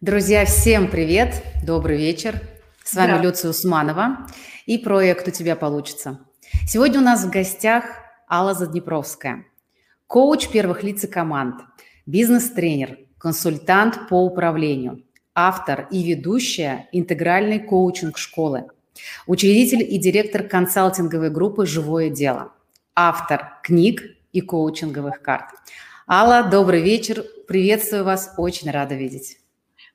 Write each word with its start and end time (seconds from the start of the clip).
Друзья, 0.00 0.44
всем 0.44 0.88
привет, 0.88 1.42
добрый 1.66 1.98
вечер. 1.98 2.40
С 2.84 2.94
вами 2.94 3.20
Люция 3.20 3.50
Усманова 3.50 4.28
и 4.64 4.78
проект 4.78 5.26
«У 5.26 5.32
тебя 5.32 5.56
получится». 5.56 6.20
Сегодня 6.68 7.00
у 7.00 7.02
нас 7.02 7.24
в 7.24 7.30
гостях 7.30 7.84
Алла 8.30 8.54
Заднепровская, 8.54 9.44
коуч 10.06 10.50
первых 10.50 10.84
лиц 10.84 11.02
и 11.02 11.08
команд, 11.08 11.62
бизнес-тренер, 12.06 12.96
консультант 13.18 14.08
по 14.08 14.24
управлению, 14.24 15.02
автор 15.34 15.88
и 15.90 16.04
ведущая 16.04 16.88
интегральной 16.92 17.58
коучинг-школы, 17.58 18.68
учредитель 19.26 19.82
и 19.82 19.98
директор 19.98 20.44
консалтинговой 20.44 21.30
группы 21.30 21.66
«Живое 21.66 22.08
дело», 22.08 22.52
автор 22.94 23.58
книг 23.64 24.00
и 24.32 24.42
коучинговых 24.42 25.22
карт. 25.22 25.46
Алла, 26.08 26.44
добрый 26.48 26.82
вечер. 26.82 27.24
Приветствую 27.48 28.04
вас. 28.04 28.34
Очень 28.36 28.70
рада 28.70 28.94
видеть. 28.94 29.38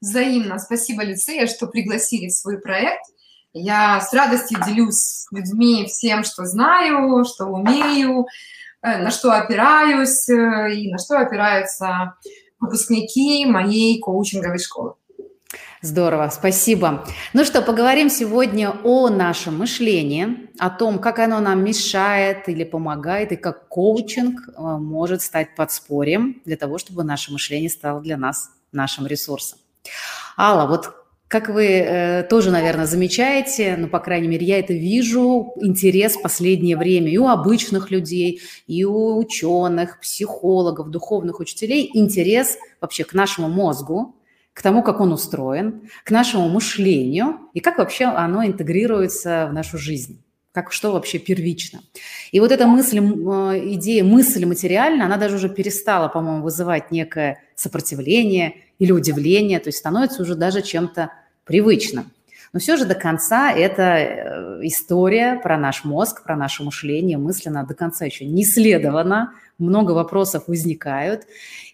Взаимно. 0.04 0.60
Спасибо, 0.60 1.02
Люция, 1.06 1.48
что 1.48 1.66
пригласили 1.66 2.28
в 2.28 2.34
свой 2.34 2.60
проект. 2.60 3.06
Я 3.54 4.02
с 4.02 4.14
радостью 4.14 4.60
делюсь 4.66 4.98
с 4.98 5.32
людьми 5.32 5.86
всем, 5.86 6.26
что 6.26 6.44
знаю, 6.44 7.24
что 7.24 7.46
умею, 7.46 8.28
э, 8.82 8.98
на 8.98 9.12
что 9.12 9.32
опираюсь 9.32 10.28
э, 10.28 10.74
и 10.74 10.92
на 10.92 10.98
что 10.98 11.20
опираются 11.20 12.16
выпускники 12.60 13.46
моей 13.46 14.02
коучинговой 14.02 14.60
школы. 14.60 14.96
Здорово, 15.82 16.30
спасибо. 16.34 17.06
Ну 17.32 17.46
что, 17.46 17.62
поговорим 17.62 18.10
сегодня 18.10 18.74
о 18.84 19.08
нашем 19.08 19.60
мышлении, 19.60 20.50
о 20.60 20.70
том, 20.70 21.00
как 21.00 21.20
оно 21.20 21.40
нам 21.40 21.64
мешает 21.64 22.50
или 22.50 22.66
помогает, 22.66 23.32
и 23.32 23.38
как 23.38 23.70
коучинг 23.70 24.50
э, 24.50 24.52
может 24.58 25.22
стать 25.22 25.56
подспорьем 25.56 26.42
для 26.44 26.58
того, 26.58 26.78
чтобы 26.78 27.06
наше 27.06 27.32
мышление 27.32 27.70
стало 27.70 28.02
для 28.02 28.18
нас 28.18 28.50
нашим 28.74 29.08
ресурсом. 29.08 29.60
Алла, 30.38 30.68
вот 30.68 30.94
как 31.34 31.50
вы 31.50 31.66
э, 31.66 32.24
тоже, 32.30 32.52
наверное, 32.52 32.86
замечаете, 32.86 33.76
ну, 33.76 33.88
по 33.88 34.00
крайней 34.00 34.28
мере, 34.28 34.46
я 34.46 34.60
это 34.60 34.74
вижу, 34.74 35.54
интерес 35.62 36.16
в 36.16 36.22
последнее 36.22 36.78
время 36.78 37.12
и 37.12 37.18
у 37.18 37.28
обычных 37.28 37.90
людей, 37.90 38.40
и 38.68 38.86
у 38.86 39.18
ученых, 39.18 40.00
психологов, 40.00 40.92
духовных 40.92 41.40
учителей, 41.40 41.90
интерес 41.96 42.58
вообще 42.82 43.04
к 43.04 43.14
нашему 43.14 43.50
мозгу, 43.50 44.16
к 44.54 44.62
тому, 44.62 44.84
как 44.84 45.00
он 45.00 45.12
устроен, 45.12 45.90
к 46.04 46.12
нашему 46.12 46.50
мышлению 46.50 47.40
и 47.56 47.62
как 47.62 47.80
вообще 47.80 48.06
оно 48.06 48.46
интегрируется 48.46 49.48
в 49.50 49.54
нашу 49.54 49.80
жизнь 49.80 50.24
как 50.54 50.72
что 50.72 50.92
вообще 50.92 51.18
первично. 51.18 51.82
И 52.32 52.40
вот 52.40 52.52
эта 52.52 52.68
мысль, 52.68 53.00
э, 53.00 53.74
идея 53.74 54.04
мысль 54.04 54.46
материальная, 54.46 55.08
она 55.08 55.18
даже 55.18 55.38
уже 55.38 55.50
перестала, 55.50 56.10
по-моему, 56.10 56.44
вызывать 56.44 56.92
некое 56.92 57.42
сопротивление 57.56 58.58
или 58.84 58.92
удивление, 58.92 59.60
то 59.60 59.70
есть 59.70 59.78
становится 59.78 60.22
уже 60.22 60.36
даже 60.36 60.62
чем-то 60.62 61.10
привычным. 61.46 62.12
Но 62.52 62.60
все 62.60 62.76
же 62.76 62.86
до 62.86 62.96
конца 62.96 63.50
это 63.50 63.82
э, 63.82 64.60
история 64.64 65.40
про 65.42 65.58
наш 65.58 65.86
мозг, 65.86 66.24
про 66.24 66.36
наше 66.36 66.64
мышление, 66.64 67.18
мысленно 67.18 67.66
до 67.66 67.74
конца 67.76 68.04
еще 68.04 68.26
не 68.26 68.44
исследована, 68.44 69.32
много 69.58 69.94
вопросов 69.94 70.44
возникают, 70.48 71.24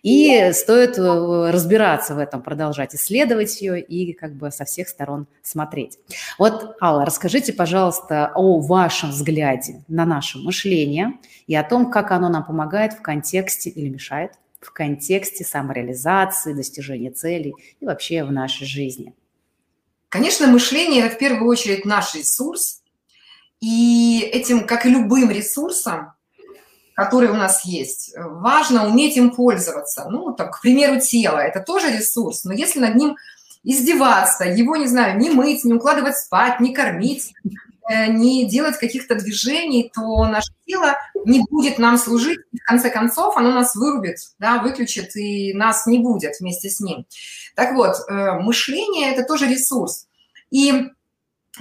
и 0.03 0.51
стоит 0.53 0.99
э, 0.99 1.49
разбираться 1.51 2.13
в 2.13 2.19
этом, 2.19 2.43
продолжать 2.43 2.93
исследовать 2.93 3.59
ее 3.59 3.81
и 3.81 4.13
как 4.13 4.35
бы 4.35 4.51
со 4.51 4.65
всех 4.65 4.87
сторон 4.87 5.25
смотреть. 5.41 5.97
Вот, 6.37 6.77
Алла, 6.79 7.05
расскажите, 7.05 7.53
пожалуйста, 7.53 8.31
о 8.35 8.59
вашем 8.61 9.09
взгляде 9.09 9.83
на 9.87 10.05
наше 10.05 10.37
мышление 10.37 11.13
и 11.47 11.55
о 11.55 11.63
том, 11.63 11.89
как 11.89 12.11
оно 12.11 12.29
нам 12.29 12.45
помогает 12.45 12.93
в 12.93 13.01
контексте 13.01 13.71
или 13.71 13.89
мешает 13.89 14.33
в 14.59 14.71
контексте 14.71 15.43
самореализации, 15.43 16.53
достижения 16.53 17.11
целей 17.11 17.53
и 17.79 17.85
вообще 17.85 18.23
в 18.23 18.31
нашей 18.31 18.67
жизни. 18.67 19.13
Конечно, 20.09 20.47
мышление– 20.47 21.09
в 21.11 21.17
первую 21.17 21.47
очередь 21.49 21.85
наш 21.85 22.15
ресурс, 22.15 22.81
и 23.61 24.21
этим, 24.33 24.65
как 24.65 24.85
и 24.85 24.89
любым 24.89 25.29
ресурсом, 25.29 26.13
который 26.95 27.29
у 27.29 27.35
нас 27.35 27.63
есть, 27.63 28.13
важно 28.17 28.87
уметь 28.87 29.17
им 29.17 29.31
пользоваться. 29.31 30.07
Ну, 30.09 30.33
там, 30.33 30.51
к 30.51 30.61
примеру, 30.61 30.99
тело– 30.99 31.37
это 31.39 31.59
тоже 31.59 31.95
ресурс, 31.95 32.43
но 32.43 32.53
если 32.53 32.79
над 32.79 32.95
ним 32.95 33.17
издеваться, 33.63 34.45
его, 34.45 34.75
не 34.75 34.87
знаю, 34.87 35.19
не 35.19 35.29
мыть, 35.29 35.63
не 35.63 35.73
укладывать 35.73 36.17
спать, 36.17 36.59
не 36.59 36.73
кормить, 36.73 37.33
не 37.89 38.47
делать 38.47 38.77
каких-то 38.77 39.15
движений, 39.15 39.91
то 39.93 40.25
наше 40.27 40.51
тело 40.65 40.95
не 41.25 41.41
будет 41.49 41.79
нам 41.79 41.97
служить, 41.97 42.39
и 42.51 42.59
в 42.59 42.63
конце 42.63 42.89
концов 42.89 43.35
оно 43.37 43.51
нас 43.51 43.75
вырубит, 43.75 44.17
да, 44.37 44.61
выключит, 44.61 45.15
и 45.15 45.53
нас 45.53 45.85
не 45.87 45.99
будет 45.99 46.39
вместе 46.39 46.69
с 46.69 46.79
ним. 46.79 47.05
Так 47.55 47.73
вот, 47.73 47.95
э, 48.07 48.39
мышление– 48.39 49.11
это 49.13 49.23
тоже 49.23 49.47
ресурс. 49.47 50.07
И 50.51 50.89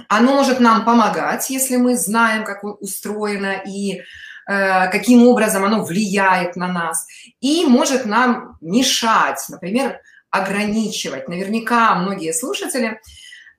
оно 0.07 0.35
может 0.35 0.59
нам 0.59 0.85
помогать, 0.85 1.49
если 1.49 1.77
мы 1.77 1.97
знаем, 1.97 2.43
как 2.43 2.63
устроено 2.63 3.61
и 3.65 4.01
э, 4.47 4.91
каким 4.91 5.27
образом 5.27 5.65
оно 5.65 5.83
влияет 5.83 6.55
на 6.55 6.67
нас. 6.67 7.05
И 7.41 7.65
может 7.65 8.05
нам 8.05 8.57
мешать, 8.61 9.43
например, 9.49 9.99
ограничивать. 10.29 11.27
Наверняка 11.27 11.95
многие 11.95 12.33
слушатели 12.33 12.99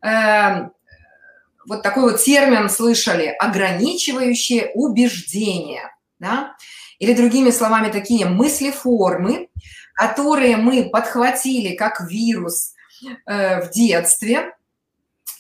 э, 0.03 0.69
вот 1.67 1.83
такой 1.83 2.13
вот 2.13 2.23
термин 2.23 2.69
слышали– 2.69 3.27
ограничивающие 3.39 4.71
убеждения. 4.75 5.95
Да? 6.19 6.57
Или 6.99 7.15
другими 7.15 7.51
словами, 7.51 7.91
такие 7.91 8.27
мыслеформы, 8.27 9.49
которые 9.95 10.57
мы 10.57 10.89
подхватили 10.91 11.75
как 11.75 12.01
вирус 12.01 12.75
э, 13.27 13.63
в 13.63 13.71
детстве, 13.71 14.55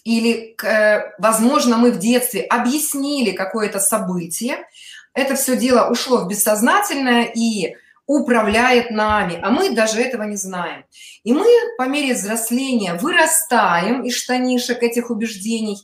или, 0.05 0.57
э, 0.63 1.13
возможно, 1.19 1.77
мы 1.77 1.93
в 1.93 1.99
детстве 1.99 2.43
объяснили 2.43 3.33
какое-то 3.33 3.79
событие, 3.79 4.67
это 5.13 5.35
все 5.35 5.57
дело 5.57 5.91
ушло 5.91 6.19
в 6.19 6.29
бессознательное 6.29 7.25
и 7.25 7.75
управляет 8.19 8.91
нами, 8.91 9.39
а 9.41 9.51
мы 9.51 9.71
даже 9.71 10.01
этого 10.01 10.25
не 10.25 10.37
знаем. 10.37 10.85
И 11.23 11.33
мы 11.33 11.47
по 11.79 11.85
мере 11.85 12.15
взросления 12.15 12.95
вырастаем 12.95 14.03
из 14.03 14.17
штанишек 14.17 14.83
этих 14.83 15.11
убеждений, 15.11 15.79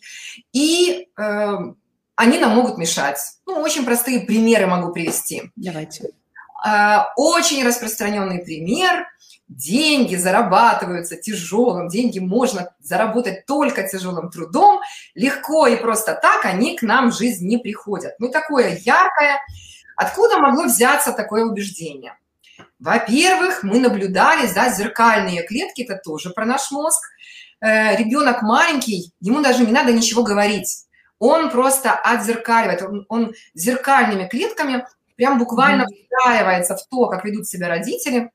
и 0.52 1.08
э, 1.16 1.56
они 2.16 2.38
нам 2.38 2.56
могут 2.56 2.78
мешать. 2.78 3.20
Ну, 3.46 3.60
очень 3.60 3.84
простые 3.84 4.20
примеры 4.20 4.66
могу 4.66 4.92
привести. 4.92 5.52
Давайте. 5.54 6.10
А, 6.64 7.12
очень 7.16 7.64
распространенный 7.64 8.42
пример. 8.42 9.06
Деньги 9.46 10.16
зарабатываются 10.16 11.16
тяжелым, 11.16 11.86
деньги 11.86 12.18
можно 12.18 12.74
заработать 12.80 13.46
только 13.46 13.86
тяжелым 13.86 14.30
трудом. 14.30 14.80
Легко 15.14 15.68
и 15.68 15.76
просто 15.76 16.18
так 16.20 16.44
они 16.44 16.76
к 16.76 16.82
нам 16.82 17.12
в 17.12 17.16
жизнь 17.16 17.46
не 17.46 17.58
приходят. 17.58 18.14
Ну, 18.18 18.28
такое 18.30 18.76
яркое. 18.84 19.38
Откуда 19.96 20.38
могло 20.38 20.64
взяться 20.64 21.12
такое 21.12 21.44
убеждение? 21.44 22.16
Во-первых, 22.78 23.62
мы 23.62 23.80
наблюдали, 23.80 24.46
да, 24.54 24.70
зеркальные 24.70 25.42
клетки, 25.46 25.82
это 25.82 25.96
тоже 25.96 26.30
про 26.30 26.44
наш 26.44 26.70
мозг. 26.70 27.02
Э, 27.60 27.96
ребенок 27.96 28.42
маленький, 28.42 29.12
ему 29.20 29.40
даже 29.40 29.64
не 29.64 29.72
надо 29.72 29.92
ничего 29.92 30.22
говорить. 30.22 30.84
Он 31.18 31.50
просто 31.50 31.92
отзеркаливает, 31.92 32.82
он, 32.82 33.06
он 33.08 33.34
зеркальными 33.54 34.28
клетками 34.28 34.86
прям 35.16 35.38
буквально 35.38 35.86
встраивается 35.86 36.76
в 36.76 36.86
то, 36.88 37.08
как 37.08 37.24
ведут 37.24 37.48
себя 37.48 37.68
родители. 37.68 38.30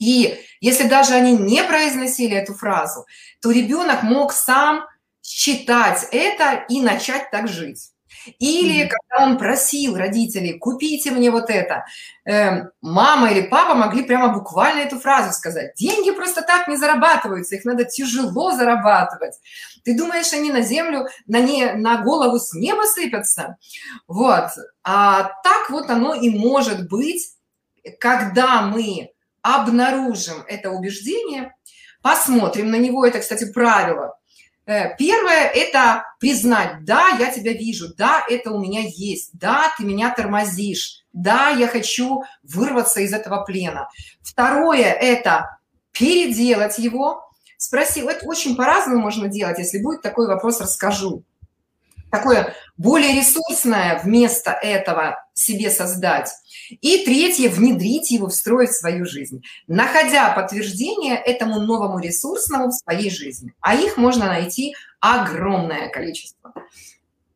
И 0.00 0.44
если 0.60 0.88
даже 0.88 1.14
они 1.14 1.36
не 1.36 1.62
произносили 1.62 2.36
эту 2.36 2.54
фразу, 2.54 3.06
то 3.40 3.52
ребенок 3.52 4.02
мог 4.02 4.32
сам 4.32 4.84
считать 5.22 6.08
это 6.10 6.64
и 6.68 6.82
начать 6.82 7.30
так 7.30 7.46
жить. 7.46 7.91
Или 8.38 8.88
когда 8.88 9.26
он 9.26 9.38
просил 9.38 9.96
родителей, 9.96 10.58
купите 10.58 11.10
мне 11.10 11.30
вот 11.30 11.50
это, 11.50 11.84
э, 12.24 12.64
мама 12.80 13.30
или 13.30 13.42
папа 13.42 13.74
могли 13.74 14.02
прямо 14.02 14.28
буквально 14.32 14.80
эту 14.80 14.98
фразу 14.98 15.32
сказать. 15.32 15.74
Деньги 15.76 16.10
просто 16.10 16.42
так 16.42 16.68
не 16.68 16.76
зарабатываются, 16.76 17.56
их 17.56 17.64
надо 17.64 17.84
тяжело 17.84 18.52
зарабатывать. 18.52 19.34
Ты 19.84 19.96
думаешь, 19.96 20.32
они 20.32 20.52
на 20.52 20.62
землю, 20.62 21.06
на, 21.26 21.40
не, 21.40 21.72
на 21.72 22.02
голову 22.02 22.38
с 22.38 22.52
неба 22.54 22.82
сыпятся? 22.82 23.56
Вот. 24.06 24.50
А 24.84 25.24
так 25.42 25.70
вот 25.70 25.90
оно 25.90 26.14
и 26.14 26.30
может 26.30 26.88
быть, 26.88 27.34
когда 27.98 28.62
мы 28.62 29.10
обнаружим 29.42 30.44
это 30.46 30.70
убеждение, 30.70 31.54
посмотрим 32.00 32.70
на 32.70 32.76
него, 32.76 33.04
это, 33.04 33.18
кстати, 33.20 33.50
правило– 33.52 34.16
первое– 34.64 35.48
это 35.54 36.04
признать, 36.20 36.84
да, 36.84 37.08
я 37.18 37.30
тебя 37.30 37.52
вижу, 37.52 37.94
да, 37.96 38.24
это 38.28 38.52
у 38.52 38.60
меня 38.60 38.82
есть, 38.84 39.30
да, 39.32 39.72
ты 39.76 39.84
меня 39.84 40.14
тормозишь, 40.14 41.04
да, 41.12 41.50
я 41.50 41.68
хочу 41.68 42.22
вырваться 42.42 43.00
из 43.00 43.12
этого 43.12 43.44
плена. 43.44 43.88
Второе– 44.22 44.92
это 45.00 45.58
переделать 45.92 46.78
его. 46.78 47.22
Спроси, 47.56 48.00
это 48.00 48.26
очень 48.26 48.56
по-разному 48.56 49.00
можно 49.00 49.28
делать, 49.28 49.58
если 49.58 49.82
будет 49.82 50.02
такой 50.02 50.26
вопрос, 50.26 50.60
расскажу. 50.60 51.24
Такое 52.12 52.54
более 52.76 53.18
ресурсное 53.18 54.00
вместо 54.04 54.50
этого 54.50 55.16
себе 55.32 55.70
создать. 55.70 56.30
И 56.68 57.04
третье, 57.04 57.48
внедрить 57.48 58.10
его, 58.10 58.28
встроить 58.28 58.70
в 58.70 58.78
свою 58.78 59.06
жизнь, 59.06 59.42
находя 59.66 60.32
подтверждение 60.32 61.16
этому 61.16 61.60
новому 61.60 61.98
ресурсному 61.98 62.68
в 62.68 62.74
своей 62.74 63.10
жизни. 63.10 63.54
А 63.60 63.74
их 63.74 63.96
можно 63.96 64.26
найти 64.26 64.74
огромное 65.00 65.88
количество 65.88 66.52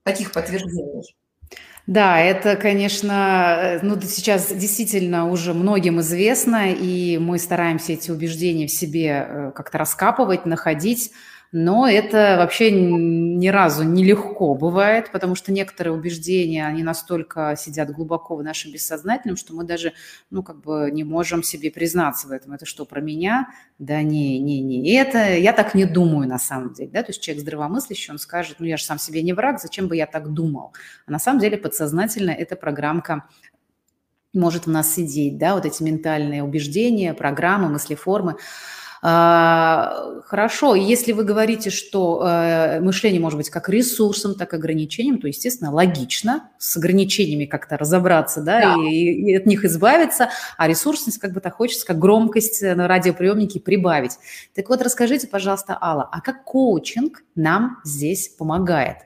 таких 0.04 0.32
подтверждений. 0.32 1.16
Да, 1.86 2.20
это, 2.20 2.56
конечно, 2.56 3.78
ну, 3.82 4.00
сейчас 4.00 4.52
действительно 4.52 5.30
уже 5.30 5.54
многим 5.54 6.00
известно, 6.00 6.72
и 6.72 7.16
мы 7.16 7.38
стараемся 7.38 7.92
эти 7.92 8.10
убеждения 8.10 8.66
в 8.66 8.72
себе 8.72 9.26
э, 9.28 9.52
как-то 9.54 9.78
раскапывать, 9.78 10.46
находить, 10.46 11.12
но 11.52 11.88
это 11.88 12.36
вообще 12.38 12.70
ни 12.70 13.48
разу 13.48 13.84
не 13.84 14.04
легко 14.04 14.54
бывает, 14.54 15.10
потому 15.12 15.34
что 15.34 15.52
некоторые 15.52 15.94
убеждения, 15.94 16.66
они 16.66 16.82
настолько 16.82 17.54
сидят 17.56 17.90
глубоко 17.90 18.36
в 18.36 18.42
нашем 18.42 18.72
бессознательном, 18.72 19.36
что 19.36 19.54
мы 19.54 19.64
даже, 19.64 19.92
ну, 20.30 20.42
как 20.42 20.60
бы 20.60 20.90
не 20.92 21.04
можем 21.04 21.42
себе 21.42 21.70
признаться 21.70 22.28
в 22.28 22.32
этом. 22.32 22.52
Это 22.52 22.66
что, 22.66 22.84
про 22.84 23.00
меня? 23.00 23.48
Да 23.78 24.02
не, 24.02 24.38
не, 24.38 24.60
не. 24.60 24.92
это 24.94 25.34
я 25.36 25.52
так 25.52 25.74
не 25.74 25.84
думаю 25.84 26.28
на 26.28 26.38
самом 26.38 26.72
деле, 26.72 26.90
да, 26.90 27.02
то 27.02 27.10
есть 27.10 27.22
человек 27.22 27.42
здравомыслящий, 27.42 28.10
он 28.10 28.18
скажет, 28.18 28.56
ну, 28.58 28.66
я 28.66 28.76
же 28.76 28.84
сам 28.84 28.98
себе 28.98 29.22
не 29.22 29.32
враг, 29.32 29.60
зачем 29.60 29.88
бы 29.88 29.96
я 29.96 30.06
так 30.06 30.32
думал? 30.32 30.72
А 31.06 31.10
на 31.10 31.18
самом 31.18 31.40
деле 31.40 31.56
подсознательно 31.56 32.30
эта 32.30 32.56
программка 32.56 33.24
может 34.32 34.66
в 34.66 34.70
нас 34.70 34.92
сидеть, 34.92 35.38
да, 35.38 35.54
вот 35.54 35.64
эти 35.64 35.82
ментальные 35.82 36.42
убеждения, 36.42 37.14
программы, 37.14 37.68
мыслеформы. 37.68 38.32
А, 38.32 38.36
хорошо, 39.02 40.74
если 40.74 41.12
вы 41.12 41.24
говорите, 41.24 41.70
что 41.70 42.26
э, 42.26 42.80
мышление 42.80 43.20
может 43.20 43.36
быть 43.36 43.50
как 43.50 43.68
ресурсом, 43.68 44.34
так 44.34 44.52
и 44.52 44.56
ограничением, 44.56 45.20
то, 45.20 45.28
естественно, 45.28 45.70
логично 45.70 46.50
с 46.58 46.76
ограничениями 46.76 47.44
как-то 47.44 47.76
разобраться, 47.76 48.40
да, 48.40 48.60
да. 48.60 48.74
И, 48.88 48.94
и 48.94 49.36
от 49.36 49.46
них 49.46 49.64
избавиться, 49.64 50.30
а 50.56 50.68
ресурсность 50.68 51.18
как 51.18 51.32
бы 51.32 51.40
так 51.40 51.54
хочется, 51.54 51.86
как 51.86 51.98
громкость 51.98 52.62
на 52.62 52.88
радиоприемнике 52.88 53.60
прибавить. 53.60 54.12
Так 54.54 54.68
вот, 54.68 54.82
расскажите, 54.82 55.26
пожалуйста, 55.26 55.76
Алла, 55.80 56.08
а 56.10 56.20
как 56.20 56.44
коучинг 56.44 57.22
нам 57.34 57.78
здесь 57.84 58.28
помогает? 58.28 58.98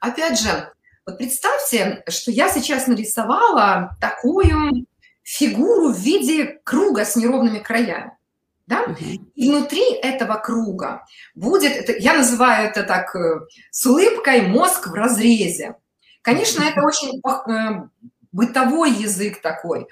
Опять 0.00 0.40
же, 0.40 0.72
вот 1.06 1.18
представьте, 1.18 2.02
что 2.08 2.30
я 2.30 2.48
сейчас 2.48 2.86
нарисовала 2.86 3.96
такую 4.00 4.86
фигуру 5.22 5.92
в 5.92 5.98
виде 5.98 6.60
круга 6.64 7.04
с 7.04 7.16
неровными 7.16 7.58
краями. 7.58 8.12
Да? 8.68 8.84
И 9.34 9.48
внутри 9.48 9.94
этого 9.94 10.34
круга 10.34 11.06
будет, 11.34 11.72
это, 11.72 11.92
я 11.96 12.12
называю 12.12 12.68
это 12.68 12.82
так, 12.82 13.16
э, 13.16 13.40
с 13.70 13.86
улыбкой 13.86 14.42
мозг 14.42 14.88
в 14.88 14.92
разрезе. 14.92 15.76
Конечно, 16.20 16.62
это 16.62 16.82
очень 16.82 17.18
э, 17.18 17.88
бытовой 18.30 18.90
язык 18.90 19.40
такой. 19.40 19.86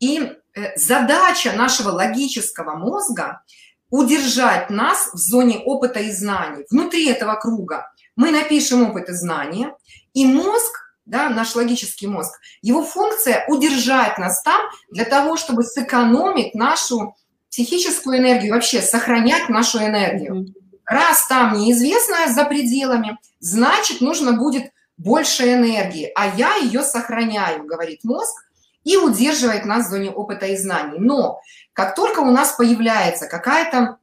И 0.00 0.20
э, 0.54 0.76
задача 0.76 1.52
нашего 1.52 1.90
логического 1.90 2.76
мозга 2.76 3.42
удержать 3.90 4.70
нас 4.70 5.10
в 5.12 5.18
зоне 5.18 5.58
опыта 5.58 6.00
и 6.00 6.10
знаний. 6.10 6.64
Внутри 6.70 7.10
этого 7.10 7.34
круга 7.34 7.92
мы 8.16 8.30
напишем 8.30 8.88
опыт 8.88 9.10
и 9.10 9.12
знания, 9.12 9.76
и 10.14 10.24
мозг, 10.24 10.72
да, 11.04 11.28
наш 11.28 11.54
логический 11.54 12.06
мозг, 12.06 12.40
его 12.62 12.82
функция 12.82 13.44
удержать 13.48 14.16
нас 14.16 14.42
там 14.42 14.62
для 14.90 15.04
того, 15.04 15.36
чтобы 15.36 15.62
сэкономить 15.62 16.54
нашу 16.54 17.14
психическую 17.54 18.18
энергию, 18.18 18.52
вообще 18.52 18.82
сохранять 18.82 19.48
нашу 19.48 19.78
энергию. 19.78 20.52
Раз 20.84 21.28
там 21.28 21.56
неизвестное 21.56 22.26
за 22.26 22.44
пределами, 22.46 23.16
значит, 23.38 24.00
нужно 24.00 24.32
будет 24.32 24.72
больше 24.96 25.44
энергии, 25.44 26.10
а 26.16 26.34
я 26.36 26.56
ее 26.56 26.82
сохраняю, 26.82 27.64
говорит 27.64 28.02
мозг, 28.02 28.34
и 28.82 28.96
удерживает 28.96 29.66
нас 29.66 29.86
в 29.86 29.90
зоне 29.90 30.10
опыта 30.10 30.46
и 30.46 30.56
знаний. 30.56 30.98
Но 30.98 31.40
как 31.72 31.94
только 31.94 32.20
у 32.20 32.30
нас 32.32 32.56
появляется 32.56 33.28
какая-то 33.28 33.98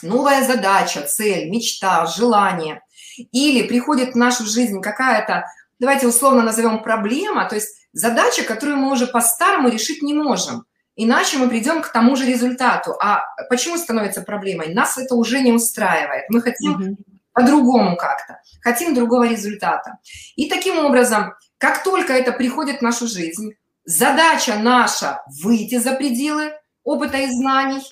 новая 0.00 0.42
задача, 0.46 1.02
цель, 1.02 1.50
мечта, 1.50 2.06
желание, 2.06 2.80
или 3.30 3.68
приходит 3.68 4.14
в 4.14 4.16
нашу 4.16 4.46
жизнь 4.46 4.80
какая-то, 4.80 5.44
давайте 5.78 6.06
условно 6.06 6.42
назовем 6.42 6.82
проблема, 6.82 7.46
то 7.46 7.56
есть 7.56 7.76
задача, 7.92 8.42
которую 8.42 8.78
мы 8.78 8.90
уже 8.90 9.06
по-старому 9.06 9.68
решить 9.68 10.00
не 10.00 10.14
можем– 10.14 10.64
Иначе 10.96 11.36
мы 11.36 11.48
придем 11.48 11.82
к 11.82 11.92
тому 11.92 12.16
же 12.16 12.24
результату. 12.24 12.92
А 13.00 13.22
почему 13.50 13.76
становится 13.76 14.22
проблемой? 14.22 14.74
Нас 14.74 14.96
это 14.96 15.14
уже 15.14 15.40
не 15.40 15.52
устраивает. 15.52 16.24
Мы 16.30 16.40
хотим 16.40 16.72
угу. 16.72 16.96
по-другому 17.32 17.96
как-то, 17.96 18.40
хотим 18.62 18.94
другого 18.94 19.28
результата. 19.28 19.98
И 20.36 20.48
таким 20.48 20.78
образом, 20.78 21.34
как 21.58 21.84
только 21.84 22.14
это 22.14 22.32
приходит 22.32 22.78
в 22.78 22.82
нашу 22.82 23.06
жизнь, 23.06 23.52
задача 23.84 24.56
наша 24.56 25.22
выйти 25.42 25.76
за 25.76 25.92
пределы 25.92 26.52
опыта 26.82 27.18
и 27.18 27.30
знаний, 27.30 27.82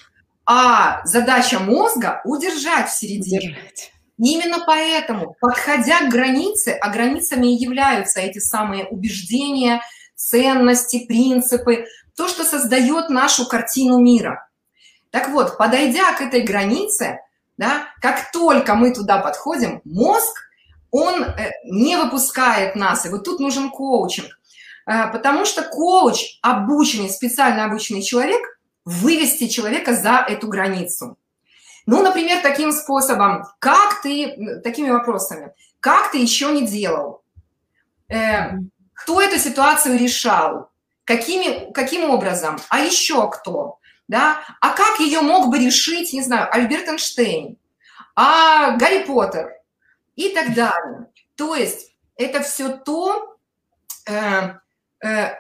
а 0.46 1.04
задача 1.04 1.58
мозга 1.58 2.22
удержать 2.24 2.88
в 2.88 2.96
середине. 2.96 3.38
Удержать. 3.38 3.90
Именно 4.16 4.64
поэтому, 4.66 5.34
подходя 5.40 6.00
к 6.06 6.10
границе, 6.10 6.78
а 6.80 6.90
границами 6.90 7.48
и 7.48 7.62
являются 7.62 8.20
эти 8.20 8.38
самые 8.38 8.84
убеждения, 8.86 9.82
ценности, 10.14 11.04
принципы, 11.06 11.86
то, 12.16 12.28
что 12.28 12.44
создает 12.44 13.10
нашу 13.10 13.46
картину 13.46 13.98
мира. 13.98 14.48
Так 15.10 15.28
вот, 15.28 15.58
подойдя 15.58 16.12
к 16.12 16.20
этой 16.20 16.42
границе, 16.42 17.20
да, 17.56 17.86
как 18.00 18.32
только 18.32 18.74
мы 18.74 18.92
туда 18.92 19.18
подходим, 19.18 19.80
мозг, 19.84 20.34
он 20.90 21.22
э, 21.22 21.50
не 21.64 21.96
выпускает 21.96 22.76
нас. 22.76 23.06
И 23.06 23.08
вот 23.08 23.24
тут 23.24 23.40
нужен 23.40 23.70
коучинг. 23.70 24.28
Э, 24.86 25.10
потому 25.12 25.44
что 25.44 25.62
коуч, 25.62 26.38
обученный, 26.42 27.10
специально 27.10 27.64
обученный 27.64 28.02
человек, 28.02 28.42
вывести 28.84 29.48
человека 29.48 29.94
за 29.94 30.24
эту 30.28 30.48
границу. 30.48 31.16
Ну, 31.86 32.02
например, 32.02 32.40
таким 32.42 32.72
способом, 32.72 33.44
как 33.58 34.02
ты, 34.02 34.60
такими 34.62 34.90
вопросами, 34.90 35.52
как 35.80 36.12
ты 36.12 36.18
еще 36.18 36.50
не 36.52 36.66
делал, 36.66 37.22
э, 38.08 38.52
кто 38.94 39.20
эту 39.20 39.38
ситуацию 39.38 39.98
решал, 39.98 40.70
Какими, 41.04 41.70
каким 41.72 42.10
образом? 42.10 42.58
А 42.70 42.80
еще 42.80 43.30
кто? 43.30 43.78
Да? 44.08 44.42
А 44.60 44.70
как 44.70 45.00
ее 45.00 45.20
мог 45.20 45.50
бы 45.50 45.58
решить, 45.58 46.12
не 46.12 46.22
знаю, 46.22 46.52
Альберт 46.52 46.88
Эйнштейн, 46.88 47.58
а 48.16 48.76
Гарри 48.76 49.04
Поттер 49.04 49.52
и 50.16 50.30
так 50.30 50.54
далее. 50.54 51.06
То 51.36 51.54
есть 51.54 51.94
это 52.16 52.42
все 52.42 52.70
то, 52.70 53.36
э, 54.06 54.54
э, 55.04 55.34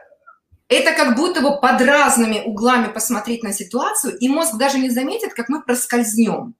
это 0.68 0.92
как 0.92 1.16
будто 1.16 1.40
бы 1.40 1.60
под 1.60 1.80
разными 1.80 2.42
углами 2.44 2.88
посмотреть 2.88 3.42
на 3.42 3.52
ситуацию, 3.52 4.16
и 4.18 4.28
мозг 4.28 4.56
даже 4.56 4.78
не 4.78 4.90
заметит, 4.90 5.34
как 5.34 5.48
мы 5.48 5.62
проскользнем. 5.62 6.54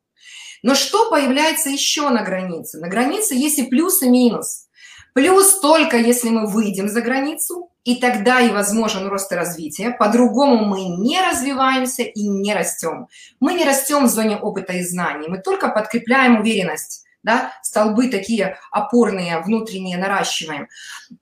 Но 0.62 0.74
что 0.74 1.10
появляется 1.10 1.68
еще 1.68 2.08
на 2.08 2.22
границе? 2.22 2.78
На 2.78 2.88
границе 2.88 3.34
есть 3.34 3.58
и 3.58 3.64
плюс, 3.64 4.02
и 4.02 4.08
минус. 4.08 4.68
Плюс 5.14 5.60
только 5.60 5.96
если 5.96 6.28
мы 6.28 6.46
выйдем 6.46 6.88
за 6.88 7.00
границу, 7.00 7.70
и 7.84 7.96
тогда 7.96 8.40
и 8.40 8.50
возможен 8.50 9.06
рост 9.08 9.30
и 9.30 9.34
развитие. 9.34 9.90
По-другому 9.90 10.64
мы 10.64 10.84
не 10.84 11.20
развиваемся 11.20 12.02
и 12.02 12.26
не 12.26 12.54
растем. 12.54 13.08
Мы 13.40 13.54
не 13.54 13.64
растем 13.64 14.06
в 14.06 14.08
зоне 14.08 14.36
опыта 14.36 14.72
и 14.72 14.82
знаний, 14.82 15.28
мы 15.28 15.38
только 15.38 15.68
подкрепляем 15.68 16.40
уверенность. 16.40 17.02
Да, 17.22 17.52
столбы 17.62 18.08
такие 18.08 18.58
опорные, 18.70 19.40
внутренние 19.40 19.96
наращиваем. 19.96 20.68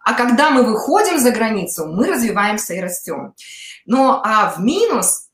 А 0.00 0.14
когда 0.14 0.50
мы 0.50 0.64
выходим 0.64 1.20
за 1.20 1.30
границу, 1.30 1.86
мы 1.86 2.08
развиваемся 2.08 2.74
и 2.74 2.80
растем. 2.80 3.34
Но 3.86 4.20
а 4.24 4.50
в 4.50 4.58
минус, 4.58 5.28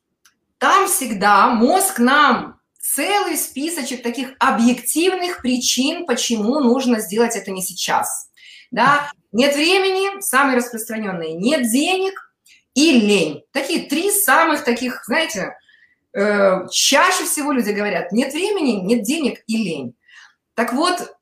там 0.59 0.87
всегда 0.87 1.49
мозг 1.49 1.99
нам 1.99 2.61
целый 2.79 3.39
списочек 3.39 4.03
таких 4.03 4.33
объективных 4.39 5.41
причин, 5.41 6.05
почему 6.05 6.61
нужно 6.61 7.01
сделать 7.01 7.35
это 7.35 7.51
не 7.51 7.63
сейчас. 7.63 8.29
Да? 8.71 9.11
Нет 9.33 9.55
времени, 9.55 10.21
самые 10.21 10.57
распространенные, 10.57 11.35
нет 11.35 11.71
денег 11.71 12.33
и 12.75 12.93
лень. 12.93 13.43
Такие 13.53 13.89
три 13.89 14.11
самых 14.11 14.65
таких, 14.65 15.03
знаете, 15.05 15.57
э, 16.15 16.67
чаще 16.71 17.25
всего 17.25 17.53
люди 17.53 17.71
говорят, 17.71 18.13
нет 18.13 18.33
времени, 18.33 18.81
нет 18.81 19.03
денег 19.03 19.43
и 19.47 19.57
лень. 19.57 19.95
Так 20.55 20.73
вот, 20.73 21.15